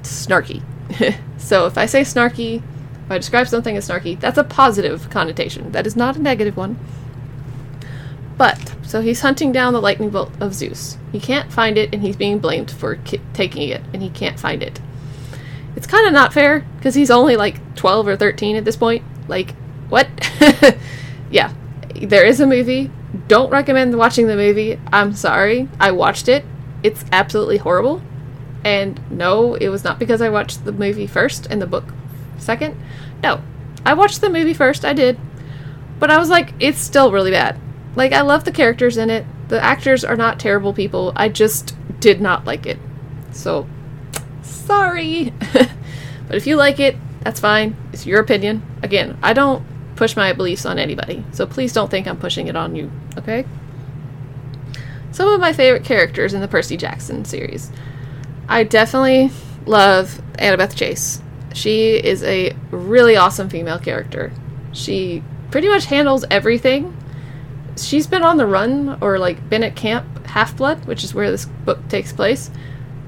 snarky. 0.02 0.62
so 1.36 1.66
if 1.66 1.76
I 1.76 1.86
say 1.86 2.02
snarky, 2.02 2.62
if 3.04 3.10
I 3.10 3.18
describe 3.18 3.48
something 3.48 3.76
as 3.76 3.88
snarky, 3.88 4.20
that's 4.20 4.38
a 4.38 4.44
positive 4.44 5.10
connotation. 5.10 5.72
That 5.72 5.84
is 5.84 5.96
not 5.96 6.16
a 6.16 6.22
negative 6.22 6.56
one. 6.56 6.78
But, 8.38 8.72
so 8.82 9.00
he's 9.00 9.22
hunting 9.22 9.50
down 9.50 9.72
the 9.72 9.80
lightning 9.80 10.10
bolt 10.10 10.30
of 10.40 10.54
Zeus. 10.54 10.98
He 11.10 11.18
can't 11.18 11.52
find 11.52 11.76
it, 11.76 11.92
and 11.92 12.02
he's 12.02 12.16
being 12.16 12.38
blamed 12.38 12.70
for 12.70 12.94
ki- 12.94 13.20
taking 13.32 13.68
it, 13.68 13.82
and 13.92 14.00
he 14.00 14.10
can't 14.10 14.38
find 14.38 14.62
it. 14.62 14.80
It's 15.74 15.88
kind 15.88 16.06
of 16.06 16.12
not 16.12 16.32
fair, 16.32 16.64
because 16.76 16.94
he's 16.94 17.10
only 17.10 17.34
like 17.34 17.74
12 17.74 18.06
or 18.06 18.16
13 18.16 18.54
at 18.54 18.64
this 18.64 18.76
point. 18.76 19.04
Like, 19.26 19.54
what? 19.88 20.08
yeah, 21.32 21.52
there 21.94 22.24
is 22.24 22.40
a 22.40 22.46
movie. 22.46 22.90
Don't 23.28 23.50
recommend 23.50 23.96
watching 23.96 24.26
the 24.26 24.36
movie. 24.36 24.78
I'm 24.92 25.12
sorry. 25.14 25.68
I 25.78 25.92
watched 25.92 26.28
it 26.28 26.44
it's 26.82 27.04
absolutely 27.12 27.58
horrible. 27.58 28.02
And 28.64 29.00
no, 29.10 29.54
it 29.54 29.68
was 29.68 29.84
not 29.84 29.98
because 29.98 30.20
I 30.20 30.28
watched 30.28 30.64
the 30.64 30.72
movie 30.72 31.06
first 31.06 31.46
and 31.46 31.60
the 31.60 31.66
book 31.66 31.92
second. 32.38 32.76
No, 33.22 33.40
I 33.84 33.94
watched 33.94 34.20
the 34.20 34.30
movie 34.30 34.54
first, 34.54 34.84
I 34.84 34.92
did. 34.92 35.18
But 35.98 36.10
I 36.10 36.18
was 36.18 36.28
like, 36.28 36.52
it's 36.60 36.78
still 36.78 37.12
really 37.12 37.30
bad. 37.30 37.58
Like, 37.94 38.12
I 38.12 38.22
love 38.22 38.44
the 38.44 38.52
characters 38.52 38.96
in 38.96 39.10
it. 39.10 39.24
The 39.48 39.62
actors 39.62 40.04
are 40.04 40.16
not 40.16 40.40
terrible 40.40 40.72
people. 40.72 41.12
I 41.14 41.28
just 41.28 41.76
did 42.00 42.20
not 42.20 42.44
like 42.44 42.66
it. 42.66 42.78
So, 43.32 43.68
sorry. 44.42 45.32
but 45.52 46.36
if 46.36 46.46
you 46.46 46.56
like 46.56 46.80
it, 46.80 46.96
that's 47.20 47.40
fine. 47.40 47.76
It's 47.92 48.06
your 48.06 48.20
opinion. 48.20 48.62
Again, 48.82 49.18
I 49.22 49.32
don't 49.32 49.64
push 49.96 50.16
my 50.16 50.32
beliefs 50.32 50.66
on 50.66 50.78
anybody. 50.78 51.24
So 51.32 51.46
please 51.46 51.72
don't 51.72 51.90
think 51.90 52.06
I'm 52.06 52.18
pushing 52.18 52.48
it 52.48 52.56
on 52.56 52.74
you, 52.76 52.90
okay? 53.18 53.44
some 55.12 55.28
of 55.28 55.40
my 55.40 55.52
favorite 55.52 55.84
characters 55.84 56.34
in 56.34 56.40
the 56.40 56.48
Percy 56.48 56.76
Jackson 56.76 57.24
series. 57.24 57.70
I 58.48 58.64
definitely 58.64 59.30
love 59.66 60.20
Annabeth 60.34 60.74
Chase. 60.74 61.22
She 61.54 61.92
is 61.92 62.22
a 62.22 62.56
really 62.70 63.16
awesome 63.16 63.48
female 63.48 63.78
character. 63.78 64.32
She 64.72 65.22
pretty 65.50 65.68
much 65.68 65.84
handles 65.86 66.24
everything. 66.30 66.96
She's 67.76 68.06
been 68.06 68.22
on 68.22 68.38
the 68.38 68.46
run 68.46 68.98
or 69.00 69.18
like 69.18 69.48
been 69.48 69.62
at 69.62 69.76
Camp 69.76 70.26
Half 70.26 70.56
Blood, 70.56 70.86
which 70.86 71.04
is 71.04 71.14
where 71.14 71.30
this 71.30 71.44
book 71.44 71.86
takes 71.88 72.12
place, 72.12 72.50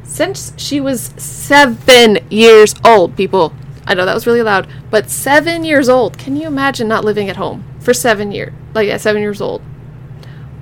since 0.03 0.53
she 0.59 0.81
was 0.81 1.15
seven 1.17 2.19
years 2.31 2.75
old, 2.85 3.17
people. 3.17 3.55
I 3.87 3.95
know 3.95 4.05
that 4.05 4.15
was 4.15 4.27
really 4.27 4.43
loud, 4.43 4.67
but 4.91 5.11
seven 5.11 5.65
years 5.65 5.89
old. 5.89 6.19
Can 6.19 6.37
you 6.37 6.47
imagine 6.47 6.89
not 6.89 7.05
living 7.05 7.29
at 7.29 7.37
home 7.37 7.65
for 7.81 7.93
seven 7.93 8.33
years? 8.33 8.53
Like 8.75 8.89
at 8.89 9.01
seven 9.01 9.21
years 9.23 9.41
old. 9.41 9.63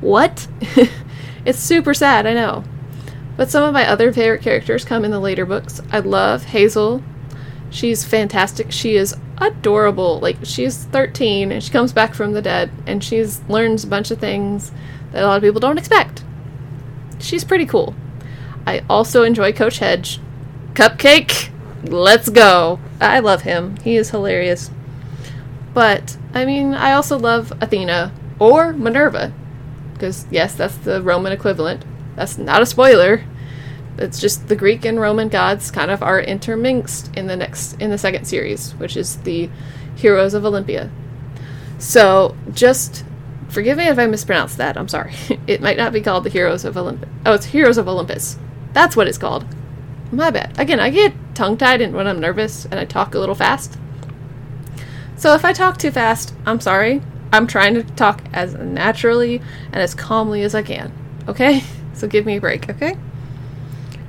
What? 0.01 0.49
It's 1.45 1.59
super 1.59 1.93
sad, 1.93 2.27
I 2.27 2.35
know. 2.35 2.65
But 3.37 3.51
some 3.51 3.65
of 3.65 3.73
my 3.73 3.87
other 3.89 4.13
favorite 4.13 4.43
characters 4.43 4.85
come 4.85 5.05
in 5.05 5.11
the 5.11 5.19
later 5.19 5.45
books. 5.45 5.81
I 5.91 5.99
love 5.99 6.45
Hazel. 6.45 7.03
She's 7.71 8.05
fantastic. 8.05 8.71
She 8.71 8.95
is 8.95 9.17
adorable. 9.39 10.21
Like 10.21 10.37
she's 10.45 10.85
13 10.85 11.51
and 11.51 11.63
she 11.63 11.71
comes 11.71 11.93
back 11.93 12.15
from 12.15 12.33
the 12.33 12.43
dead 12.43 12.71
and 12.87 13.03
she's 13.03 13.43
learns 13.49 13.83
a 13.83 13.89
bunch 13.89 14.11
of 14.11 14.19
things 14.19 14.71
that 15.11 15.25
a 15.25 15.27
lot 15.27 15.37
of 15.37 15.43
people 15.43 15.61
don't 15.61 15.79
expect. 15.79 16.23
She's 17.19 17.45
pretty 17.45 17.67
cool. 17.67 17.95
I 18.67 18.85
also 18.89 19.25
enjoy 19.25 19.53
Coach 19.53 19.79
Hedge. 19.79 20.21
Cupcake, 20.75 21.51
let's 21.85 22.29
go. 22.29 22.81
I 23.01 23.21
love 23.21 23.43
him. 23.43 23.77
He 23.79 23.97
is 23.97 24.11
hilarious. 24.11 24.71
But 25.75 26.17
I 26.35 26.45
mean, 26.45 26.75
I 26.75 26.93
also 26.93 27.19
love 27.19 27.53
Athena 27.61 28.13
or 28.39 28.73
Minerva 28.73 29.33
because 29.93 30.27
yes, 30.31 30.55
that's 30.55 30.77
the 30.77 31.03
Roman 31.03 31.33
equivalent. 31.33 31.85
That's 32.17 32.37
not 32.37 32.63
a 32.63 32.67
spoiler. 32.67 33.25
It's 33.99 34.21
just 34.21 34.49
the 34.49 34.57
Greek 34.57 34.85
and 34.85 35.01
Roman 35.01 35.29
gods 35.29 35.71
kind 35.71 35.91
of 35.91 36.03
are 36.03 36.21
intermixed 36.21 37.15
in 37.17 37.27
the 37.27 37.37
next 37.37 37.81
in 37.81 37.91
the 37.91 37.99
second 37.99 38.25
series, 38.25 38.73
which 38.73 38.97
is 38.97 39.19
the 39.19 39.49
Heroes 39.95 40.35
of 40.35 40.45
Olympia. 40.45 40.91
So 41.79 42.37
just 42.53 43.05
forgive 43.49 43.79
me 43.79 43.89
if 43.89 43.99
I 43.99 44.07
mispronounced 44.07 44.57
that. 44.59 44.77
I'm 44.77 44.89
sorry. 44.89 45.13
It 45.47 45.61
might 45.61 45.77
not 45.77 45.93
be 45.93 46.01
called 46.01 46.25
the 46.25 46.31
Heroes 46.31 46.65
of 46.65 46.77
Olympus. 46.77 47.09
Oh, 47.27 47.35
it's 47.35 47.47
Heroes 47.47 47.79
of 47.79 47.89
Olympus. 47.89 48.39
That's 48.73 48.97
what 48.97 49.09
it's 49.09 49.19
called. 49.19 49.45
My 50.11 50.31
bad. 50.31 50.59
Again, 50.59 50.81
I 50.81 50.91
get 50.91 51.13
tongue 51.35 51.57
tied 51.57 51.81
and 51.81 51.95
when 51.95 52.07
I'm 52.07 52.21
nervous 52.21 52.65
and 52.65 52.75
I 52.75 52.85
talk 52.85 53.15
a 53.15 53.19
little 53.19 53.35
fast. 53.35 53.79
So 55.17 55.35
if 55.35 55.45
I 55.45 55.53
talk 55.53 55.79
too 55.79 55.91
fast, 55.91 56.35
I'm 56.47 56.61
sorry. 56.61 57.03
I'm 57.33 57.47
trying 57.47 57.75
to 57.75 57.83
talk 57.83 58.23
as 58.33 58.55
naturally 58.55 59.41
and 59.67 59.77
as 59.77 59.95
calmly 59.95 60.43
as 60.43 60.55
I 60.55 60.63
can. 60.63 60.93
Okay? 61.29 61.63
So 61.95 62.09
give 62.09 62.25
me 62.25 62.39
a 62.39 62.41
break, 62.41 62.71
okay? 62.71 62.97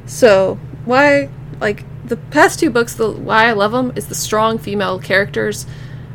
So, 0.06 0.58
why, 0.86 1.30
like, 1.60 1.84
the 2.06 2.16
past 2.18 2.60
two 2.60 2.70
books, 2.70 2.96
the 2.96 3.12
why 3.12 3.48
I 3.48 3.52
love 3.52 3.74
them 3.74 3.92
is 3.98 4.08
the 4.08 4.16
strong 4.16 4.58
female 4.58 5.00
characters 5.00 5.66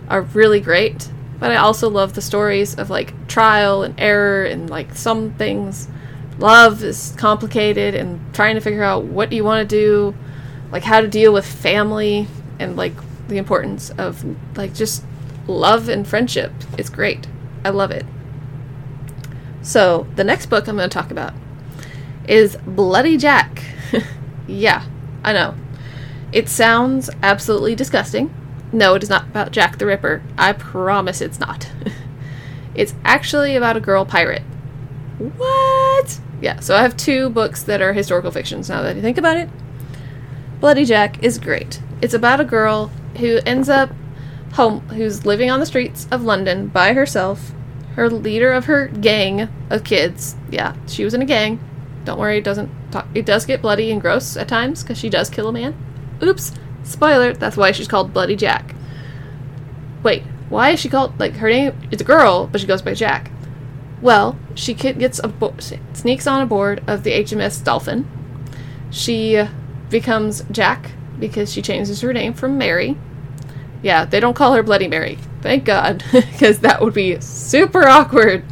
are 0.09 0.23
really 0.23 0.61
great, 0.61 1.11
but 1.39 1.51
I 1.51 1.57
also 1.57 1.89
love 1.89 2.15
the 2.15 2.23
stories 2.23 2.75
of, 2.75 2.91
like, 2.91 3.29
trial 3.29 3.83
and 3.83 3.95
error 3.99 4.45
and, 4.45 4.69
like, 4.69 4.95
some 4.95 5.33
things. 5.35 5.89
Love 6.39 6.83
is 6.83 7.15
complicated 7.19 7.95
and 7.95 8.19
trying 8.35 8.55
to 8.55 8.61
figure 8.61 8.83
out 8.83 9.05
what 9.05 9.31
you 9.31 9.45
want 9.45 9.69
to 9.69 9.77
do, 9.77 10.15
like, 10.71 10.85
how 10.85 11.01
to 11.01 11.09
deal 11.09 11.33
with 11.33 11.47
family 11.47 12.27
and, 12.59 12.77
like, 12.77 12.95
the 13.29 13.39
importance 13.39 13.91
of, 13.91 14.25
like, 14.57 14.75
just 14.75 15.05
love 15.47 15.89
and 15.89 16.07
friendship. 16.07 16.53
It's 16.77 16.91
great. 16.91 17.27
I 17.65 17.71
love 17.71 17.91
it. 17.91 18.07
So, 19.63 20.07
the 20.17 20.25
next 20.25 20.47
book 20.47 20.67
I'm 20.67 20.77
going 20.77 20.89
to 20.89 20.95
talk 20.95 21.11
about 21.11 21.35
is 22.27 22.57
Bloody 22.67 23.17
Jack. 23.17 23.63
yeah, 24.47 24.85
I 25.25 25.33
know. 25.33 25.55
It 26.33 26.49
sounds 26.49 27.11
absolutely 27.23 27.75
disgusting. 27.75 28.33
No, 28.71 28.95
it 28.95 29.03
is 29.03 29.09
not 29.09 29.25
about 29.25 29.51
Jack 29.51 29.79
the 29.79 29.87
Ripper. 29.87 30.23
I 30.37 30.53
promise 30.53 31.21
it's 31.21 31.41
not. 31.41 31.71
it's 32.75 32.95
actually 33.05 33.57
about 33.57 33.77
a 33.77 33.81
girl 33.81 34.05
pirate. 34.05 34.43
What? 35.19 36.21
Yeah, 36.41 36.61
so 36.61 36.77
I 36.77 36.83
have 36.83 36.97
two 36.97 37.31
books 37.31 37.63
that 37.63 37.81
are 37.81 37.93
historical 37.93 38.31
fictions 38.31 38.69
now 38.69 38.83
that 38.83 38.97
I 38.97 39.01
think 39.01 39.19
about 39.19 39.37
it. 39.37 39.49
Bloody 40.61 40.85
Jack 40.85 41.23
is 41.23 41.39
great. 41.39 41.81
It's 42.03 42.15
about 42.15 42.41
a 42.41 42.45
girl 42.45 42.91
who 43.19 43.41
ends 43.47 43.69
up 43.69 43.91
home 44.55 44.81
who's 44.89 45.27
living 45.27 45.51
on 45.51 45.61
the 45.61 45.67
streets 45.67 46.09
of 46.11 46.23
London 46.23 46.69
by 46.69 46.93
herself. 46.93 47.53
Her 47.95 48.09
leader 48.09 48.53
of 48.53 48.67
her 48.67 48.89
gang 48.89 49.49
of 49.71 49.85
kids. 49.85 50.37
Yeah, 50.51 50.77
she 50.87 51.05
was 51.05 51.15
in 51.15 51.23
a 51.23 51.27
gang 51.27 51.61
don't 52.09 52.19
worry, 52.19 52.39
it 52.39 52.45
doesn't 52.45 52.71
talk. 52.91 53.07
It 53.15 53.27
does 53.27 53.45
get 53.45 53.61
bloody 53.61 53.91
and 53.91 54.01
gross 54.01 54.35
at 54.35 54.49
times 54.49 54.83
because 54.83 54.97
she 54.97 55.11
does 55.11 55.29
kill 55.29 55.49
a 55.49 55.53
man. 55.53 55.75
Oops, 56.23 56.53
spoiler. 56.83 57.35
That's 57.35 57.57
why 57.57 57.71
she's 57.71 57.87
called 57.87 58.15
Bloody 58.15 58.35
Jack. 58.35 58.75
Wait, 60.03 60.23
why 60.49 60.71
is 60.71 60.81
she 60.81 60.89
called 60.89 61.21
like 61.21 61.35
her 61.35 61.51
name 61.51 61.79
it's 61.91 62.01
a 62.01 62.07
girl, 62.07 62.47
but 62.47 62.63
she 62.63 62.67
goes 62.67 62.81
by 62.81 62.95
Jack? 62.95 63.31
Well, 64.01 64.39
she 64.55 64.73
gets 64.73 65.21
a 65.23 65.29
bo- 65.29 65.57
sneaks 65.93 66.27
on 66.27 66.41
a 66.41 66.47
board 66.47 66.83
of 66.87 67.03
the 67.03 67.13
HMS 67.13 67.63
Dolphin. 67.63 68.09
She 68.91 69.47
becomes 69.91 70.43
Jack 70.51 70.93
because 71.19 71.53
she 71.53 71.63
changes 71.63 72.01
her 72.01 72.13
name 72.13 72.33
from 72.33 72.59
Mary. 72.59 72.97
Yeah, 73.83 74.05
they 74.05 74.21
don't 74.21 74.35
call 74.35 74.55
her 74.55 74.63
Bloody 74.63 74.89
Mary. 74.89 75.19
Thank 75.41 75.65
God, 75.65 76.03
because 76.13 76.61
that 76.61 76.81
would 76.81 76.95
be 76.95 77.21
super 77.21 77.87
awkward. 77.87 78.45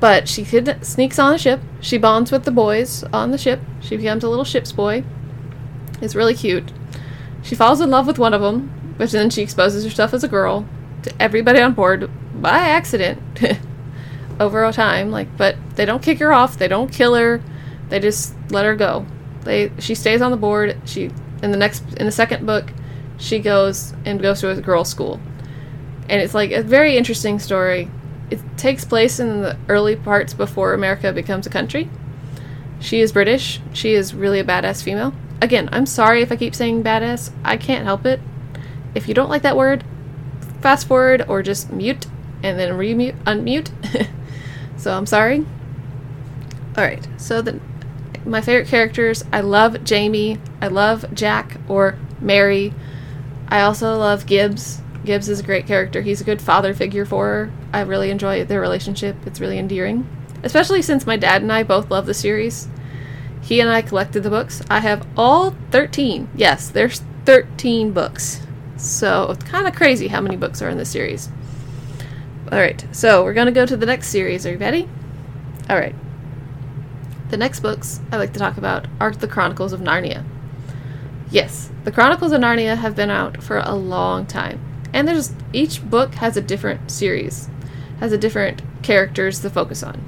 But 0.00 0.28
she 0.28 0.44
sneaks 0.44 1.18
on 1.18 1.34
a 1.34 1.38
ship. 1.38 1.60
She 1.80 1.96
bonds 1.96 2.32
with 2.32 2.44
the 2.44 2.50
boys 2.50 3.04
on 3.12 3.30
the 3.30 3.38
ship. 3.38 3.60
She 3.80 3.96
becomes 3.96 4.24
a 4.24 4.28
little 4.28 4.44
ship's 4.44 4.72
boy. 4.72 5.04
It's 6.00 6.16
really 6.16 6.34
cute. 6.34 6.72
She 7.42 7.54
falls 7.54 7.80
in 7.80 7.90
love 7.90 8.08
with 8.08 8.18
one 8.18 8.34
of 8.34 8.42
them, 8.42 8.94
but 8.98 9.10
then 9.10 9.30
she 9.30 9.42
exposes 9.42 9.84
herself 9.84 10.12
as 10.12 10.24
a 10.24 10.28
girl 10.28 10.66
to 11.04 11.22
everybody 11.22 11.60
on 11.60 11.74
board 11.74 12.10
by 12.40 12.58
accident 12.58 13.20
over 14.40 14.70
time. 14.72 15.10
Like, 15.12 15.36
but 15.36 15.56
they 15.76 15.84
don't 15.84 16.02
kick 16.02 16.18
her 16.18 16.32
off. 16.32 16.58
They 16.58 16.68
don't 16.68 16.92
kill 16.92 17.14
her. 17.14 17.40
They 17.88 18.00
just 18.00 18.34
let 18.50 18.64
her 18.64 18.74
go. 18.74 19.06
They 19.44 19.72
she 19.78 19.94
stays 19.94 20.22
on 20.22 20.30
the 20.30 20.36
board. 20.36 20.80
She 20.84 21.10
in 21.42 21.50
the 21.50 21.56
next 21.56 21.82
in 21.94 22.06
the 22.06 22.12
second 22.12 22.46
book, 22.46 22.72
she 23.18 23.38
goes 23.38 23.94
and 24.04 24.20
goes 24.20 24.40
to 24.40 24.50
a 24.50 24.60
girls' 24.60 24.88
school, 24.88 25.20
and 26.08 26.20
it's 26.20 26.34
like 26.34 26.50
a 26.50 26.62
very 26.62 26.96
interesting 26.96 27.38
story 27.38 27.90
it 28.32 28.40
takes 28.56 28.82
place 28.82 29.20
in 29.20 29.42
the 29.42 29.58
early 29.68 29.94
parts 29.94 30.32
before 30.32 30.72
America 30.72 31.12
becomes 31.12 31.46
a 31.46 31.50
country. 31.50 31.90
She 32.80 33.02
is 33.02 33.12
British. 33.12 33.60
She 33.74 33.92
is 33.92 34.14
really 34.14 34.40
a 34.40 34.44
badass 34.44 34.82
female. 34.82 35.12
Again, 35.42 35.68
I'm 35.70 35.84
sorry 35.84 36.22
if 36.22 36.32
I 36.32 36.36
keep 36.36 36.54
saying 36.54 36.82
badass. 36.82 37.30
I 37.44 37.58
can't 37.58 37.84
help 37.84 38.06
it. 38.06 38.20
If 38.94 39.06
you 39.06 39.12
don't 39.12 39.28
like 39.28 39.42
that 39.42 39.54
word, 39.54 39.84
fast 40.62 40.88
forward 40.88 41.26
or 41.28 41.42
just 41.42 41.70
mute 41.70 42.06
and 42.42 42.58
then 42.58 42.70
remute 42.72 43.22
unmute. 43.24 43.70
so 44.78 44.96
I'm 44.96 45.04
sorry. 45.04 45.44
All 46.78 46.84
right. 46.84 47.06
So 47.18 47.42
the 47.42 47.60
my 48.24 48.40
favorite 48.40 48.68
characters, 48.68 49.24
I 49.32 49.40
love 49.40 49.84
Jamie, 49.84 50.38
I 50.60 50.68
love 50.68 51.12
Jack 51.14 51.58
or 51.68 51.98
Mary. 52.20 52.72
I 53.48 53.62
also 53.62 53.96
love 53.96 54.26
Gibbs. 54.26 54.80
Gibbs 55.04 55.28
is 55.28 55.40
a 55.40 55.44
great 55.44 55.66
character. 55.66 56.00
He's 56.00 56.20
a 56.20 56.24
good 56.24 56.40
father 56.40 56.74
figure 56.74 57.04
for 57.04 57.26
her. 57.26 57.52
I 57.72 57.80
really 57.80 58.10
enjoy 58.10 58.44
their 58.44 58.60
relationship. 58.60 59.16
It's 59.26 59.40
really 59.40 59.58
endearing. 59.58 60.08
Especially 60.42 60.82
since 60.82 61.06
my 61.06 61.16
dad 61.16 61.42
and 61.42 61.52
I 61.52 61.62
both 61.62 61.90
love 61.90 62.06
the 62.06 62.14
series. 62.14 62.68
He 63.42 63.60
and 63.60 63.68
I 63.68 63.82
collected 63.82 64.22
the 64.22 64.30
books. 64.30 64.62
I 64.70 64.80
have 64.80 65.06
all 65.16 65.54
13. 65.70 66.30
Yes, 66.36 66.68
there's 66.68 67.02
13 67.24 67.92
books. 67.92 68.46
So 68.76 69.32
it's 69.32 69.44
kind 69.44 69.66
of 69.66 69.74
crazy 69.74 70.08
how 70.08 70.20
many 70.20 70.36
books 70.36 70.62
are 70.62 70.68
in 70.68 70.78
this 70.78 70.90
series. 70.90 71.28
Alright, 72.50 72.86
so 72.92 73.24
we're 73.24 73.34
going 73.34 73.46
to 73.46 73.52
go 73.52 73.66
to 73.66 73.76
the 73.76 73.86
next 73.86 74.08
series. 74.08 74.46
Are 74.46 74.52
you 74.52 74.58
ready? 74.58 74.88
Alright. 75.68 75.94
The 77.32 77.38
next 77.38 77.60
books 77.60 77.98
I 78.12 78.18
like 78.18 78.34
to 78.34 78.38
talk 78.38 78.58
about 78.58 78.86
are 79.00 79.10
the 79.10 79.26
Chronicles 79.26 79.72
of 79.72 79.80
Narnia. 79.80 80.22
Yes, 81.30 81.70
the 81.84 81.90
Chronicles 81.90 82.30
of 82.32 82.42
Narnia 82.42 82.76
have 82.76 82.94
been 82.94 83.08
out 83.08 83.42
for 83.42 83.56
a 83.56 83.74
long 83.74 84.26
time. 84.26 84.60
And 84.92 85.08
there's 85.08 85.32
each 85.50 85.82
book 85.82 86.16
has 86.16 86.36
a 86.36 86.42
different 86.42 86.90
series, 86.90 87.48
has 88.00 88.12
a 88.12 88.18
different 88.18 88.60
characters 88.82 89.40
to 89.40 89.48
focus 89.48 89.82
on. 89.82 90.04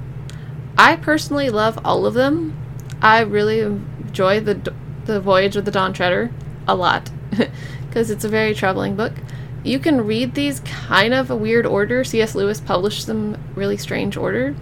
I 0.77 0.97
personally 0.97 1.49
love 1.49 1.79
all 1.83 2.05
of 2.05 2.13
them. 2.13 2.55
I 3.01 3.21
really 3.21 3.61
enjoy 3.61 4.39
the 4.39 4.71
the 5.05 5.19
Voyage 5.19 5.55
of 5.55 5.65
the 5.65 5.71
Dawn 5.71 5.93
Treader 5.93 6.29
a 6.67 6.75
lot 6.75 7.09
because 7.87 8.11
it's 8.11 8.23
a 8.23 8.29
very 8.29 8.53
troubling 8.53 8.95
book. 8.95 9.13
You 9.63 9.79
can 9.79 10.05
read 10.05 10.35
these 10.35 10.59
kind 10.59 11.11
of 11.11 11.31
a 11.31 11.35
weird 11.35 11.65
order. 11.65 12.03
C.S. 12.03 12.35
Lewis 12.35 12.61
published 12.61 13.07
them 13.07 13.35
really 13.55 13.77
strange 13.77 14.15
order. 14.15 14.55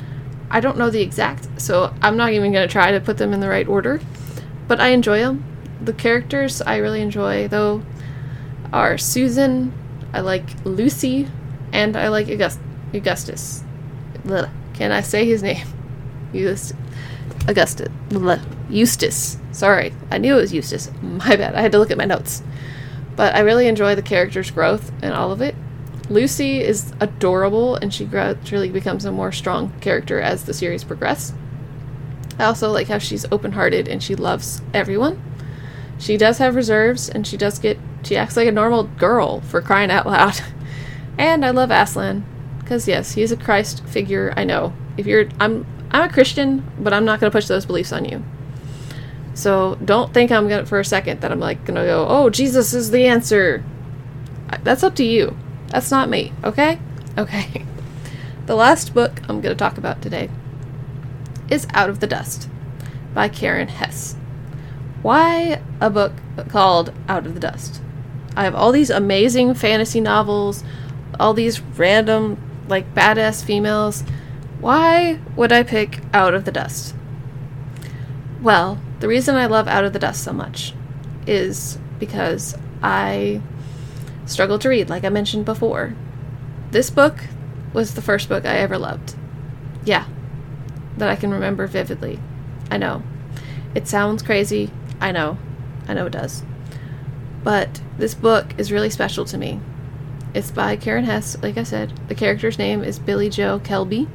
I 0.53 0.59
don't 0.59 0.77
know 0.77 0.91
the 0.91 1.01
exact, 1.01 1.47
so 1.59 1.93
I'm 2.01 2.15
not 2.15 2.31
even 2.31 2.53
going 2.53 2.65
to 2.67 2.71
try 2.71 2.91
to 2.91 3.01
put 3.01 3.17
them 3.17 3.33
in 3.33 3.39
the 3.39 3.49
right 3.49 3.67
order. 3.67 3.99
But 4.67 4.79
I 4.79 4.89
enjoy 4.89 5.19
them. 5.19 5.43
The 5.81 5.93
characters 5.93 6.61
I 6.61 6.77
really 6.77 7.01
enjoy 7.01 7.47
though 7.47 7.83
are 8.71 8.97
Susan, 8.97 9.73
I 10.13 10.21
like 10.21 10.45
Lucy, 10.63 11.27
and 11.73 11.97
I 11.97 12.07
like 12.07 12.27
August- 12.29 12.59
Augustus. 12.93 13.63
Can 14.73 14.91
I 14.91 15.01
say 15.01 15.25
his 15.25 15.43
name? 15.43 15.65
Augustus. 16.33 16.77
Augustus. 17.47 17.89
Blah. 18.09 18.39
Eustace. 18.69 19.37
Sorry, 19.51 19.91
I 20.11 20.19
knew 20.19 20.37
it 20.37 20.41
was 20.41 20.53
Eustace. 20.53 20.89
My 21.01 21.35
bad. 21.35 21.55
I 21.55 21.61
had 21.61 21.71
to 21.73 21.79
look 21.79 21.91
at 21.91 21.97
my 21.97 22.05
notes. 22.05 22.41
But 23.15 23.35
I 23.35 23.39
really 23.41 23.67
enjoy 23.67 23.95
the 23.95 24.01
character's 24.01 24.49
growth 24.49 24.91
and 25.01 25.13
all 25.13 25.31
of 25.31 25.41
it. 25.41 25.55
Lucy 26.13 26.61
is 26.61 26.93
adorable, 26.99 27.75
and 27.75 27.93
she 27.93 28.05
gradually 28.05 28.69
becomes 28.69 29.03
a 29.03 29.11
more 29.11 29.31
strong 29.31 29.73
character 29.81 30.21
as 30.21 30.45
the 30.45 30.53
series 30.53 30.83
progresses. 30.83 31.33
I 32.37 32.45
also 32.45 32.71
like 32.71 32.87
how 32.87 32.99
she's 32.99 33.25
open 33.31 33.53
hearted 33.53 33.87
and 33.87 34.01
she 34.01 34.15
loves 34.15 34.61
everyone. 34.73 35.21
She 35.99 36.17
does 36.17 36.37
have 36.37 36.55
reserves, 36.55 37.09
and 37.09 37.25
she 37.25 37.37
does 37.37 37.59
get 37.59 37.77
she 38.03 38.17
acts 38.17 38.35
like 38.35 38.47
a 38.47 38.51
normal 38.51 38.83
girl 38.83 39.41
for 39.41 39.61
crying 39.61 39.91
out 39.91 40.05
loud. 40.05 40.39
and 41.17 41.45
I 41.45 41.51
love 41.51 41.71
Aslan 41.71 42.25
because 42.59 42.87
yes, 42.87 43.13
he's 43.13 43.31
a 43.31 43.37
Christ 43.37 43.83
figure. 43.85 44.33
I 44.35 44.43
know. 44.43 44.73
If 44.97 45.05
you're 45.05 45.29
I'm 45.39 45.65
I'm 45.91 46.09
a 46.09 46.13
Christian, 46.13 46.69
but 46.79 46.93
I'm 46.93 47.05
not 47.05 47.19
going 47.19 47.31
to 47.31 47.35
push 47.35 47.47
those 47.47 47.65
beliefs 47.65 47.91
on 47.91 48.05
you. 48.05 48.23
So 49.35 49.75
don't 49.83 50.13
think 50.13 50.31
I'm 50.31 50.47
gonna 50.47 50.65
for 50.65 50.79
a 50.79 50.85
second 50.85 51.21
that 51.21 51.31
I'm 51.31 51.39
like 51.39 51.65
gonna 51.65 51.85
go, 51.85 52.05
oh, 52.07 52.29
Jesus 52.29 52.73
is 52.73 52.91
the 52.91 53.07
answer. 53.07 53.63
That's 54.63 54.83
up 54.83 54.95
to 54.95 55.03
you. 55.03 55.35
That's 55.73 55.89
not 55.89 56.07
me, 56.07 56.31
okay? 56.43 56.79
Okay. 57.17 57.65
The 58.45 58.55
last 58.55 58.93
book 58.93 59.21
I'm 59.29 59.39
gonna 59.39 59.55
talk 59.55 59.77
about 59.77 60.01
today 60.01 60.29
is 61.49 61.65
Out 61.73 61.89
of 61.89 62.01
the 62.01 62.07
Dust 62.07 62.49
by 63.13 63.29
Karen 63.29 63.69
Hesse. 63.69 64.17
Why 65.01 65.61
a 65.79 65.89
book 65.89 66.11
called 66.49 66.91
Out 67.07 67.25
of 67.25 67.35
the 67.35 67.39
Dust? 67.39 67.81
I 68.35 68.43
have 68.43 68.53
all 68.53 68.73
these 68.73 68.89
amazing 68.89 69.53
fantasy 69.53 70.01
novels, 70.01 70.61
all 71.17 71.33
these 71.33 71.61
random, 71.61 72.37
like, 72.67 72.93
badass 72.93 73.45
females. 73.45 74.03
Why 74.59 75.19
would 75.37 75.53
I 75.53 75.63
pick 75.63 76.01
Out 76.13 76.33
of 76.33 76.43
the 76.43 76.51
Dust? 76.51 76.93
Well, 78.41 78.77
the 78.99 79.07
reason 79.07 79.35
I 79.35 79.45
love 79.45 79.69
Out 79.69 79.85
of 79.85 79.93
the 79.93 79.99
Dust 79.99 80.21
so 80.21 80.33
much 80.33 80.73
is 81.25 81.77
because 81.97 82.57
I 82.81 83.41
struggle 84.25 84.59
to 84.59 84.69
read, 84.69 84.89
like 84.89 85.03
I 85.03 85.09
mentioned 85.09 85.45
before. 85.45 85.93
This 86.71 86.89
book 86.89 87.25
was 87.73 87.93
the 87.93 88.01
first 88.01 88.29
book 88.29 88.45
I 88.45 88.57
ever 88.57 88.77
loved. 88.77 89.15
Yeah, 89.85 90.05
that 90.97 91.09
I 91.09 91.15
can 91.15 91.31
remember 91.31 91.67
vividly. 91.67 92.19
I 92.69 92.77
know. 92.77 93.03
It 93.75 93.87
sounds 93.87 94.23
crazy. 94.23 94.71
I 95.01 95.11
know. 95.11 95.37
I 95.87 95.93
know 95.93 96.05
it 96.05 96.13
does. 96.13 96.43
But 97.43 97.81
this 97.97 98.13
book 98.13 98.53
is 98.57 98.71
really 98.71 98.89
special 98.89 99.25
to 99.25 99.37
me. 99.37 99.59
It's 100.33 100.51
by 100.51 100.77
Karen 100.77 101.05
Hesse, 101.05 101.37
like 101.43 101.57
I 101.57 101.63
said. 101.63 101.93
The 102.07 102.15
character's 102.15 102.57
name 102.57 102.83
is 102.83 102.99
Billie 102.99 103.29
Jo 103.29 103.59
Kelby. 103.59 104.07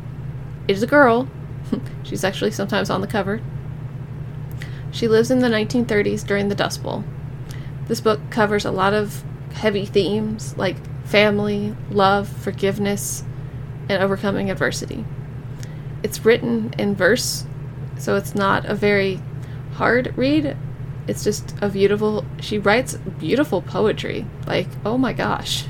It 0.66 0.77
is 0.77 0.83
a 0.83 0.87
girl. 0.87 1.29
She's 2.03 2.25
actually 2.25 2.51
sometimes 2.51 2.90
on 2.90 3.01
the 3.01 3.07
cover. 3.07 3.40
She 4.90 5.07
lives 5.07 5.31
in 5.31 5.40
the 5.40 5.49
1930s 5.49 6.27
during 6.27 6.49
the 6.49 6.55
Dust 6.55 6.83
Bowl. 6.83 7.05
This 7.87 8.01
book 8.01 8.21
covers 8.31 8.64
a 8.64 8.71
lot 8.71 8.94
of 8.94 9.23
heavy 9.53 9.87
themes 9.87 10.57
like 10.57 10.77
family, 11.05 11.75
love, 11.91 12.29
forgiveness, 12.29 13.25
and 13.89 14.03
overcoming 14.03 14.51
adversity. 14.51 15.05
It's 16.03 16.25
written 16.25 16.75
in 16.79 16.95
verse, 16.95 17.47
so 17.99 18.17
it's 18.17 18.35
not 18.35 18.67
a 18.67 18.75
very 18.75 19.21
hard 19.75 20.17
read. 20.17 20.57
It's 21.07 21.25
just 21.25 21.55
a 21.63 21.69
beautiful, 21.69 22.25
she 22.41 22.59
writes 22.59 22.95
beautiful 23.19 23.63
poetry. 23.63 24.27
Like, 24.47 24.69
oh 24.85 24.99
my 24.99 25.13
gosh. 25.13 25.65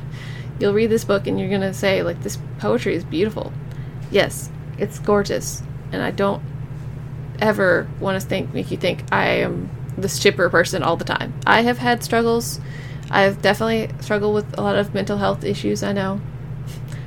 You'll 0.59 0.75
read 0.75 0.91
this 0.91 1.05
book 1.05 1.29
and 1.29 1.39
you're 1.39 1.49
going 1.49 1.61
to 1.61 1.73
say, 1.73 2.03
like, 2.03 2.23
this 2.23 2.39
poetry 2.59 2.97
is 2.97 3.05
beautiful. 3.05 3.53
Yes, 4.11 4.51
it's 4.77 4.99
gorgeous. 4.99 5.63
And 5.93 6.03
I 6.03 6.11
don't 6.11 6.43
ever 7.39 7.89
want 8.01 8.21
to 8.21 8.27
think, 8.27 8.53
make 8.53 8.73
you 8.73 8.77
think 8.77 9.05
I 9.13 9.29
am 9.29 9.71
this 9.97 10.19
chipper 10.19 10.51
person 10.51 10.83
all 10.83 10.97
the 10.97 11.05
time. 11.05 11.35
I 11.47 11.63
have 11.63 11.79
had 11.79 12.03
struggles. 12.03 12.61
I've 13.11 13.41
definitely 13.41 13.91
struggled 14.01 14.35
with 14.35 14.59
a 14.59 14.63
lot 14.63 14.77
of 14.77 14.95
mental 14.95 15.19
health 15.19 15.45
issues, 15.45 15.83
I 15.83 15.93
know. 15.93 16.21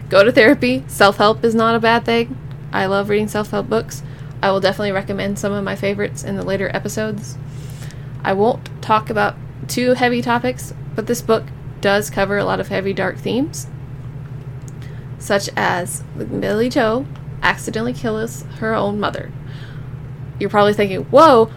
Go 0.10 0.24
to 0.24 0.32
therapy. 0.32 0.84
Self 0.88 1.18
help 1.18 1.44
is 1.44 1.56
not 1.56 1.76
a 1.76 1.80
bad 1.80 2.06
thing. 2.06 2.38
I 2.74 2.86
love 2.86 3.10
reading 3.10 3.28
self 3.28 3.52
help 3.52 3.70
books. 3.70 4.04
I 4.42 4.52
will 4.52 4.60
definitely 4.60 4.92
recommend 4.92 5.38
some 5.38 5.54
of 5.54 5.64
my 5.64 5.76
favorites 5.76 6.24
in 6.24 6.36
the 6.36 6.44
later 6.44 6.70
episodes. 6.74 7.38
I 8.24 8.34
won't 8.34 8.70
talk 8.82 9.10
about 9.10 9.36
too 9.68 9.94
heavy 9.94 10.22
topics, 10.22 10.74
but 10.96 11.08
this 11.08 11.22
book 11.22 11.44
does 11.80 12.10
cover 12.10 12.38
a 12.38 12.44
lot 12.44 12.60
of 12.60 12.68
heavy, 12.68 12.94
dark 12.94 13.18
themes, 13.18 13.68
such 15.20 15.50
as 15.56 16.02
Billie 16.18 16.70
Jo 16.70 17.06
accidentally 17.42 17.94
kills 17.94 18.44
her 18.60 18.74
own 18.74 19.00
mother. 19.00 19.32
You're 20.40 20.50
probably 20.50 20.74
thinking, 20.74 21.04
whoa, 21.06 21.52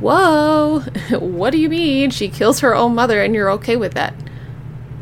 whoa, 0.00 0.80
what 1.18 1.50
do 1.50 1.58
you 1.58 1.68
mean? 1.68 2.10
She 2.10 2.28
kills 2.28 2.60
her 2.60 2.74
own 2.74 2.94
mother 2.94 3.22
and 3.22 3.34
you're 3.34 3.50
okay 3.52 3.76
with 3.76 3.94
that. 3.94 4.14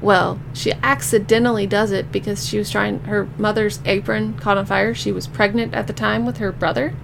Well, 0.00 0.40
she 0.52 0.72
accidentally 0.72 1.66
does 1.66 1.90
it 1.90 2.12
because 2.12 2.46
she 2.46 2.58
was 2.58 2.70
trying, 2.70 3.00
her 3.00 3.28
mother's 3.36 3.80
apron 3.84 4.34
caught 4.34 4.58
on 4.58 4.66
fire. 4.66 4.94
She 4.94 5.10
was 5.10 5.26
pregnant 5.26 5.74
at 5.74 5.86
the 5.86 5.92
time 5.92 6.24
with 6.24 6.38
her 6.38 6.52
brother. 6.52 6.94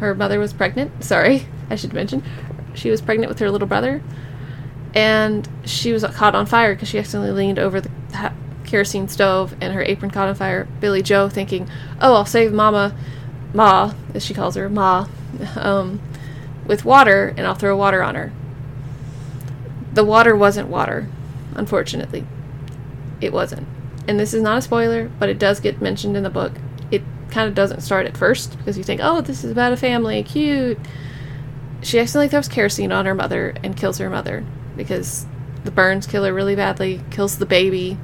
Her 0.00 0.14
mother 0.14 0.38
was 0.38 0.52
pregnant. 0.52 1.02
Sorry, 1.02 1.46
I 1.70 1.76
should 1.76 1.92
mention. 1.92 2.22
She 2.74 2.90
was 2.90 3.00
pregnant 3.00 3.30
with 3.30 3.38
her 3.38 3.50
little 3.50 3.68
brother. 3.68 4.02
And 4.94 5.48
she 5.64 5.92
was 5.92 6.04
caught 6.04 6.34
on 6.34 6.46
fire 6.46 6.74
because 6.74 6.88
she 6.88 6.98
accidentally 6.98 7.32
leaned 7.32 7.58
over 7.58 7.80
the 7.80 7.90
kerosene 8.66 9.08
stove 9.08 9.54
and 9.60 9.72
her 9.72 9.82
apron 9.82 10.10
caught 10.10 10.28
on 10.28 10.34
fire. 10.34 10.66
Billie 10.80 11.02
Jo 11.02 11.28
thinking, 11.28 11.68
oh, 12.00 12.14
I'll 12.14 12.26
save 12.26 12.52
Mama, 12.52 12.94
Ma, 13.54 13.94
as 14.14 14.24
she 14.24 14.34
calls 14.34 14.54
her, 14.56 14.68
Ma, 14.68 15.06
um, 15.56 16.00
with 16.66 16.84
water 16.84 17.34
and 17.36 17.46
I'll 17.46 17.54
throw 17.54 17.76
water 17.76 18.02
on 18.02 18.14
her. 18.14 18.32
The 19.92 20.04
water 20.04 20.36
wasn't 20.36 20.68
water, 20.68 21.08
unfortunately. 21.54 22.26
It 23.20 23.32
wasn't. 23.32 23.66
And 24.06 24.20
this 24.20 24.34
is 24.34 24.42
not 24.42 24.58
a 24.58 24.62
spoiler, 24.62 25.10
but 25.18 25.28
it 25.28 25.38
does 25.38 25.60
get 25.60 25.80
mentioned 25.80 26.16
in 26.16 26.22
the 26.22 26.30
book. 26.30 26.52
It 26.90 27.02
kind 27.30 27.48
of 27.48 27.54
doesn't 27.54 27.80
start 27.80 28.06
at 28.06 28.16
first 28.16 28.56
because 28.58 28.76
you 28.78 28.84
think, 28.84 29.00
oh, 29.02 29.20
this 29.20 29.42
is 29.42 29.50
about 29.50 29.72
a 29.72 29.76
family, 29.76 30.22
cute. 30.22 30.78
She 31.82 31.98
accidentally 31.98 32.28
throws 32.28 32.48
kerosene 32.48 32.92
on 32.92 33.06
her 33.06 33.14
mother 33.14 33.54
and 33.62 33.76
kills 33.76 33.98
her 33.98 34.10
mother 34.10 34.44
because 34.76 35.26
the 35.64 35.70
burns 35.70 36.06
kill 36.06 36.24
her 36.24 36.32
really 36.32 36.54
badly, 36.54 37.00
kills 37.10 37.38
the 37.38 37.46
baby, 37.46 37.98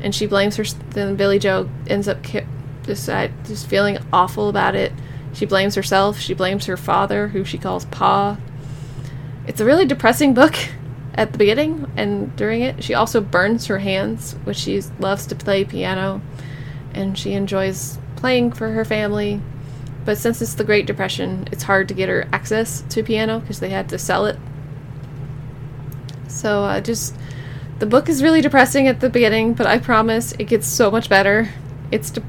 and 0.00 0.14
she 0.14 0.26
blames 0.26 0.56
her. 0.56 0.64
Then 0.90 1.16
Billie 1.16 1.38
Jo 1.38 1.68
ends 1.86 2.08
up 2.08 2.22
ki- 2.22 2.46
just, 2.84 3.08
uh, 3.08 3.28
just 3.44 3.66
feeling 3.66 3.98
awful 4.12 4.48
about 4.48 4.74
it 4.74 4.92
she 5.36 5.44
blames 5.44 5.74
herself. 5.74 6.18
She 6.18 6.32
blames 6.32 6.64
her 6.64 6.78
father, 6.78 7.28
who 7.28 7.44
she 7.44 7.58
calls 7.58 7.84
Pa. 7.84 8.38
It's 9.46 9.60
a 9.60 9.66
really 9.66 9.84
depressing 9.84 10.32
book 10.32 10.56
at 11.14 11.32
the 11.32 11.38
beginning 11.38 11.92
and 11.94 12.34
during 12.36 12.62
it. 12.62 12.82
She 12.82 12.94
also 12.94 13.20
burns 13.20 13.66
her 13.66 13.80
hands, 13.80 14.32
which 14.44 14.56
she 14.56 14.80
loves 14.98 15.26
to 15.26 15.34
play 15.34 15.62
piano, 15.62 16.22
and 16.94 17.18
she 17.18 17.34
enjoys 17.34 17.98
playing 18.16 18.52
for 18.52 18.70
her 18.70 18.84
family. 18.84 19.42
But 20.06 20.16
since 20.16 20.40
it's 20.40 20.54
the 20.54 20.64
Great 20.64 20.86
Depression, 20.86 21.46
it's 21.52 21.64
hard 21.64 21.88
to 21.88 21.94
get 21.94 22.08
her 22.08 22.26
access 22.32 22.80
to 22.88 23.02
piano 23.02 23.40
because 23.40 23.60
they 23.60 23.70
had 23.70 23.90
to 23.90 23.98
sell 23.98 24.24
it. 24.24 24.38
So 26.28 26.64
uh, 26.64 26.80
just 26.80 27.14
the 27.78 27.86
book 27.86 28.08
is 28.08 28.22
really 28.22 28.40
depressing 28.40 28.88
at 28.88 29.00
the 29.00 29.10
beginning, 29.10 29.52
but 29.52 29.66
I 29.66 29.80
promise 29.80 30.32
it 30.38 30.44
gets 30.44 30.66
so 30.66 30.90
much 30.90 31.10
better. 31.10 31.50
It's 31.92 32.10
de- 32.10 32.22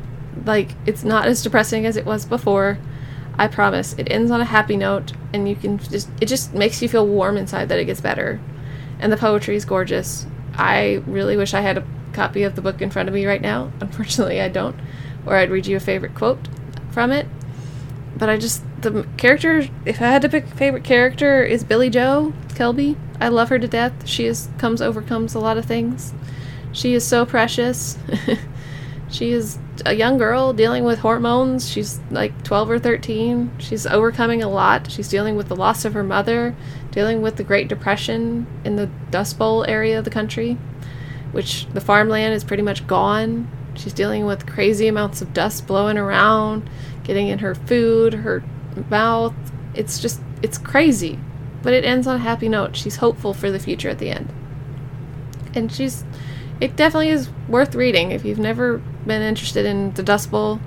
like 0.46 0.72
it's 0.86 1.06
not 1.06 1.26
as 1.26 1.42
depressing 1.42 1.86
as 1.86 1.96
it 1.96 2.06
was 2.06 2.26
before. 2.26 2.80
I 3.38 3.48
promise. 3.48 3.94
It 3.98 4.12
ends 4.12 4.32
on 4.32 4.42
a 4.42 4.46
happy 4.46 4.76
note, 4.76 5.14
and 5.34 5.48
you 5.48 5.56
can 5.56 5.78
just, 5.78 6.10
it 6.20 6.26
just 6.26 6.54
makes 6.54 6.82
you 6.82 6.90
feel 6.90 7.06
warm 7.06 7.38
inside 7.38 7.70
that 7.70 7.80
it 7.80 7.86
gets 7.86 8.02
better. 8.02 8.40
And 9.00 9.12
the 9.12 9.18
poetry 9.18 9.56
is 9.56 9.66
gorgeous. 9.66 10.26
I 10.56 11.04
really 11.06 11.38
wish 11.38 11.54
I 11.54 11.62
had 11.62 11.78
a 11.78 11.88
copy 12.14 12.44
of 12.44 12.56
the 12.56 12.62
book 12.62 12.82
in 12.82 12.90
front 12.90 13.10
of 13.10 13.16
me 13.16 13.26
right 13.26 13.42
now. 13.42 13.72
Unfortunately, 13.82 14.42
I 14.42 14.50
don't. 14.50 14.76
Or 15.26 15.36
I'd 15.36 15.52
read 15.52 15.68
you 15.68 15.78
a 15.78 15.80
favorite 15.80 16.16
quote 16.16 16.48
from 16.92 17.12
it. 17.12 17.28
But 18.16 18.30
I 18.30 18.38
just, 18.38 18.64
the 18.82 19.08
character, 19.18 19.68
if 19.86 20.02
I 20.02 20.08
had 20.08 20.24
to 20.24 20.30
pick 20.30 20.46
a 20.46 20.56
favorite 20.56 20.84
character, 20.84 21.44
is 21.44 21.64
Billie 21.64 21.92
Jo 21.92 22.34
Kelby. 22.50 22.96
I 23.22 23.28
love 23.28 23.50
her 23.50 23.60
to 23.60 23.68
death. 23.68 24.08
She 24.08 24.26
is, 24.26 24.50
comes, 24.58 24.82
overcomes 24.82 25.36
a 25.36 25.40
lot 25.40 25.58
of 25.58 25.66
things. 25.66 26.14
She 26.72 26.94
is 26.94 27.06
so 27.06 27.26
precious. 27.26 27.98
she 29.10 29.32
is 29.32 29.58
a 29.86 29.94
young 29.94 30.18
girl 30.18 30.54
dealing 30.54 30.84
with 30.84 31.00
hormones. 31.00 31.70
She's 31.70 32.00
like 32.12 32.44
12 32.44 32.72
or 32.72 32.80
13. 32.80 33.52
She's 33.58 33.88
overcoming 33.88 34.44
a 34.44 34.50
lot. 34.50 34.92
She's 34.92 35.08
dealing 35.08 35.36
with 35.38 35.48
the 35.48 35.56
loss 35.56 35.86
of 35.86 35.94
her 35.94 36.04
mother, 36.04 36.56
dealing 36.92 37.22
with 37.22 37.38
the 37.38 37.44
Great 37.44 37.70
Depression 37.70 38.46
in 38.66 38.76
the 38.76 38.88
Dust 39.10 39.38
Bowl 39.38 39.64
area 39.66 39.98
of 39.98 40.04
the 40.04 40.12
country, 40.12 40.58
which 41.32 41.68
the 41.68 41.82
farmland 41.82 42.34
is 42.34 42.44
pretty 42.44 42.64
much 42.64 42.86
gone. 42.86 43.50
She's 43.76 43.94
dealing 43.94 44.26
with 44.26 44.46
crazy 44.46 44.88
amounts 44.88 45.22
of 45.22 45.34
dust 45.34 45.68
blowing 45.68 45.98
around, 45.98 46.70
getting 47.04 47.28
in 47.28 47.40
her 47.40 47.56
food, 47.56 48.14
her 48.14 48.44
mouth. 48.90 49.36
It's 49.74 50.00
just, 50.00 50.20
it's 50.42 50.58
crazy. 50.58 51.20
But 51.62 51.74
it 51.74 51.86
ends 51.86 52.08
on 52.08 52.16
a 52.16 52.20
happy 52.20 52.50
note. 52.50 52.76
She's 52.76 52.98
hopeful 52.98 53.34
for 53.34 53.52
the 53.52 53.60
future 53.60 53.90
at 53.90 54.00
the 54.00 54.10
end. 54.10 54.34
And 55.54 55.72
she's, 55.72 56.04
it 56.60 56.76
definitely 56.76 57.10
is 57.10 57.30
worth 57.48 57.74
reading 57.76 58.12
if 58.12 58.26
you've 58.26 58.40
never 58.40 58.82
been 59.08 59.22
interested 59.22 59.66
in 59.66 59.94
the 59.94 60.04
Dust 60.04 60.30
Bowl 60.30 60.60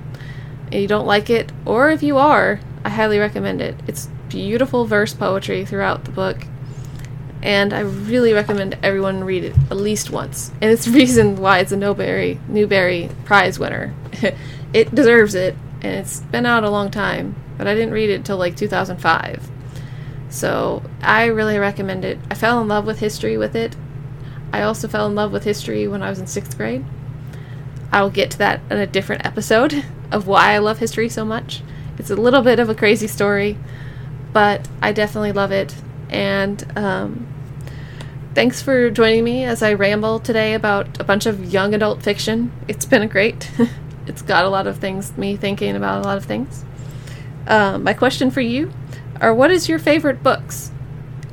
and 0.71 0.81
you 0.81 0.87
don't 0.87 1.05
like 1.05 1.29
it, 1.29 1.51
or 1.65 1.91
if 1.91 2.01
you 2.01 2.17
are, 2.17 2.59
I 2.83 2.89
highly 2.89 3.19
recommend 3.19 3.61
it. 3.61 3.75
It's 3.87 4.07
beautiful 4.29 4.85
verse 4.85 5.13
poetry 5.13 5.65
throughout 5.65 6.05
the 6.05 6.11
book, 6.11 6.45
and 7.43 7.73
I 7.73 7.81
really 7.81 8.33
recommend 8.33 8.77
everyone 8.81 9.23
read 9.23 9.43
it 9.43 9.55
at 9.69 9.77
least 9.77 10.09
once. 10.09 10.51
And 10.61 10.71
it's 10.71 10.85
the 10.85 10.91
reason 10.99 11.35
why 11.35 11.59
it's 11.59 11.71
a 11.71 11.77
Newbery 11.77 12.39
Newbery 12.47 13.09
Prize 13.25 13.59
winner. 13.59 13.93
it 14.73 14.95
deserves 14.95 15.35
it, 15.35 15.55
and 15.81 15.95
it's 15.95 16.21
been 16.21 16.45
out 16.45 16.63
a 16.63 16.69
long 16.69 16.89
time, 16.89 17.35
but 17.57 17.67
I 17.67 17.75
didn't 17.75 17.93
read 17.93 18.09
it 18.09 18.15
until 18.15 18.37
like 18.37 18.55
2005. 18.55 19.49
So 20.29 20.81
I 21.01 21.25
really 21.25 21.59
recommend 21.59 22.05
it. 22.05 22.17
I 22.29 22.35
fell 22.35 22.61
in 22.61 22.69
love 22.69 22.85
with 22.85 22.99
history 22.99 23.37
with 23.37 23.55
it. 23.55 23.75
I 24.53 24.61
also 24.61 24.87
fell 24.87 25.07
in 25.07 25.15
love 25.15 25.33
with 25.33 25.43
history 25.43 25.87
when 25.87 26.01
I 26.01 26.09
was 26.09 26.19
in 26.19 26.27
sixth 26.27 26.57
grade. 26.57 26.85
I'll 27.91 28.09
get 28.09 28.31
to 28.31 28.37
that 28.39 28.61
in 28.69 28.77
a 28.77 28.87
different 28.87 29.25
episode 29.25 29.85
of 30.11 30.27
why 30.27 30.53
I 30.53 30.59
love 30.59 30.79
history 30.79 31.09
so 31.09 31.25
much. 31.25 31.61
It's 31.97 32.09
a 32.09 32.15
little 32.15 32.41
bit 32.41 32.59
of 32.59 32.69
a 32.69 32.75
crazy 32.75 33.07
story, 33.07 33.57
but 34.33 34.67
I 34.81 34.91
definitely 34.91 35.33
love 35.33 35.51
it. 35.51 35.75
And 36.09 36.65
um, 36.77 37.27
thanks 38.33 38.61
for 38.61 38.89
joining 38.89 39.23
me 39.23 39.43
as 39.43 39.61
I 39.61 39.73
ramble 39.73 40.19
today 40.19 40.53
about 40.53 40.99
a 40.99 41.03
bunch 41.03 41.25
of 41.25 41.51
young 41.53 41.73
adult 41.73 42.01
fiction. 42.01 42.51
It's 42.67 42.85
been 42.85 43.07
great. 43.07 43.51
it's 44.07 44.21
got 44.21 44.45
a 44.45 44.49
lot 44.49 44.67
of 44.67 44.77
things, 44.77 45.17
me 45.17 45.35
thinking 45.35 45.75
about 45.75 46.03
a 46.03 46.07
lot 46.07 46.17
of 46.17 46.25
things. 46.25 46.63
Um, 47.47 47.83
my 47.83 47.93
question 47.93 48.31
for 48.31 48.41
you 48.41 48.71
are 49.19 49.33
what 49.33 49.51
is 49.51 49.67
your 49.67 49.79
favorite 49.79 50.23
books? 50.23 50.71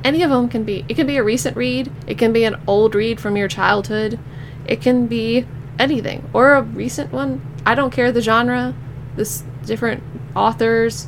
Any 0.03 0.23
of 0.23 0.29
them 0.29 0.49
can 0.49 0.63
be. 0.63 0.85
It 0.87 0.95
can 0.95 1.07
be 1.07 1.17
a 1.17 1.23
recent 1.23 1.57
read, 1.57 1.91
it 2.07 2.17
can 2.17 2.31
be 2.33 2.43
an 2.43 2.55
old 2.67 2.95
read 2.95 3.19
from 3.19 3.35
your 3.35 3.47
childhood, 3.47 4.19
it 4.65 4.81
can 4.81 5.07
be 5.07 5.45
anything, 5.79 6.29
or 6.33 6.53
a 6.53 6.61
recent 6.61 7.11
one. 7.11 7.41
I 7.65 7.73
don't 7.73 7.91
care 7.91 8.11
the 8.11 8.21
genre, 8.21 8.75
this 9.15 9.43
different 9.65 10.03
authors. 10.35 11.07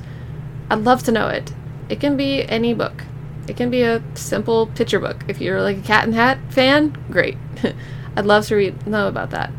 I'd 0.69 0.79
love 0.79 1.03
to 1.03 1.11
know 1.11 1.27
it. 1.27 1.53
It 1.89 1.99
can 1.99 2.17
be 2.17 2.43
any 2.43 2.73
book. 2.73 3.03
It 3.47 3.57
can 3.57 3.69
be 3.69 3.83
a 3.83 4.01
simple 4.13 4.67
picture 4.67 4.99
book. 4.99 5.25
If 5.27 5.41
you're 5.41 5.61
like 5.61 5.77
a 5.77 5.81
Cat 5.81 6.05
and 6.05 6.15
Hat 6.15 6.39
fan, 6.49 6.97
great. 7.09 7.37
I'd 8.15 8.25
love 8.25 8.47
to 8.47 8.55
read 8.55 8.87
know 8.87 9.07
about 9.07 9.31
that. 9.31 9.51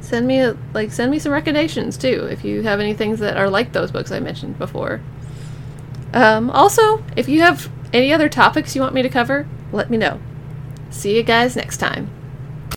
Send 0.00 0.26
me 0.26 0.40
a, 0.40 0.56
like 0.74 0.90
send 0.92 1.10
me 1.10 1.18
some 1.18 1.32
recommendations 1.32 1.96
too 1.96 2.26
if 2.30 2.44
you 2.44 2.62
have 2.62 2.80
any 2.80 2.94
things 2.94 3.20
that 3.20 3.36
are 3.36 3.48
like 3.48 3.72
those 3.72 3.90
books 3.90 4.10
I 4.10 4.20
mentioned 4.20 4.58
before. 4.58 5.00
Um, 6.12 6.50
also, 6.50 7.02
if 7.16 7.28
you 7.28 7.40
have 7.40 7.70
any 7.92 8.12
other 8.12 8.28
topics 8.28 8.74
you 8.74 8.82
want 8.82 8.94
me 8.94 9.02
to 9.02 9.08
cover, 9.08 9.48
let 9.70 9.90
me 9.90 9.96
know. 9.96 10.20
See 10.90 11.16
you 11.16 11.22
guys 11.22 11.56
next 11.56 11.78
time. 11.78 12.10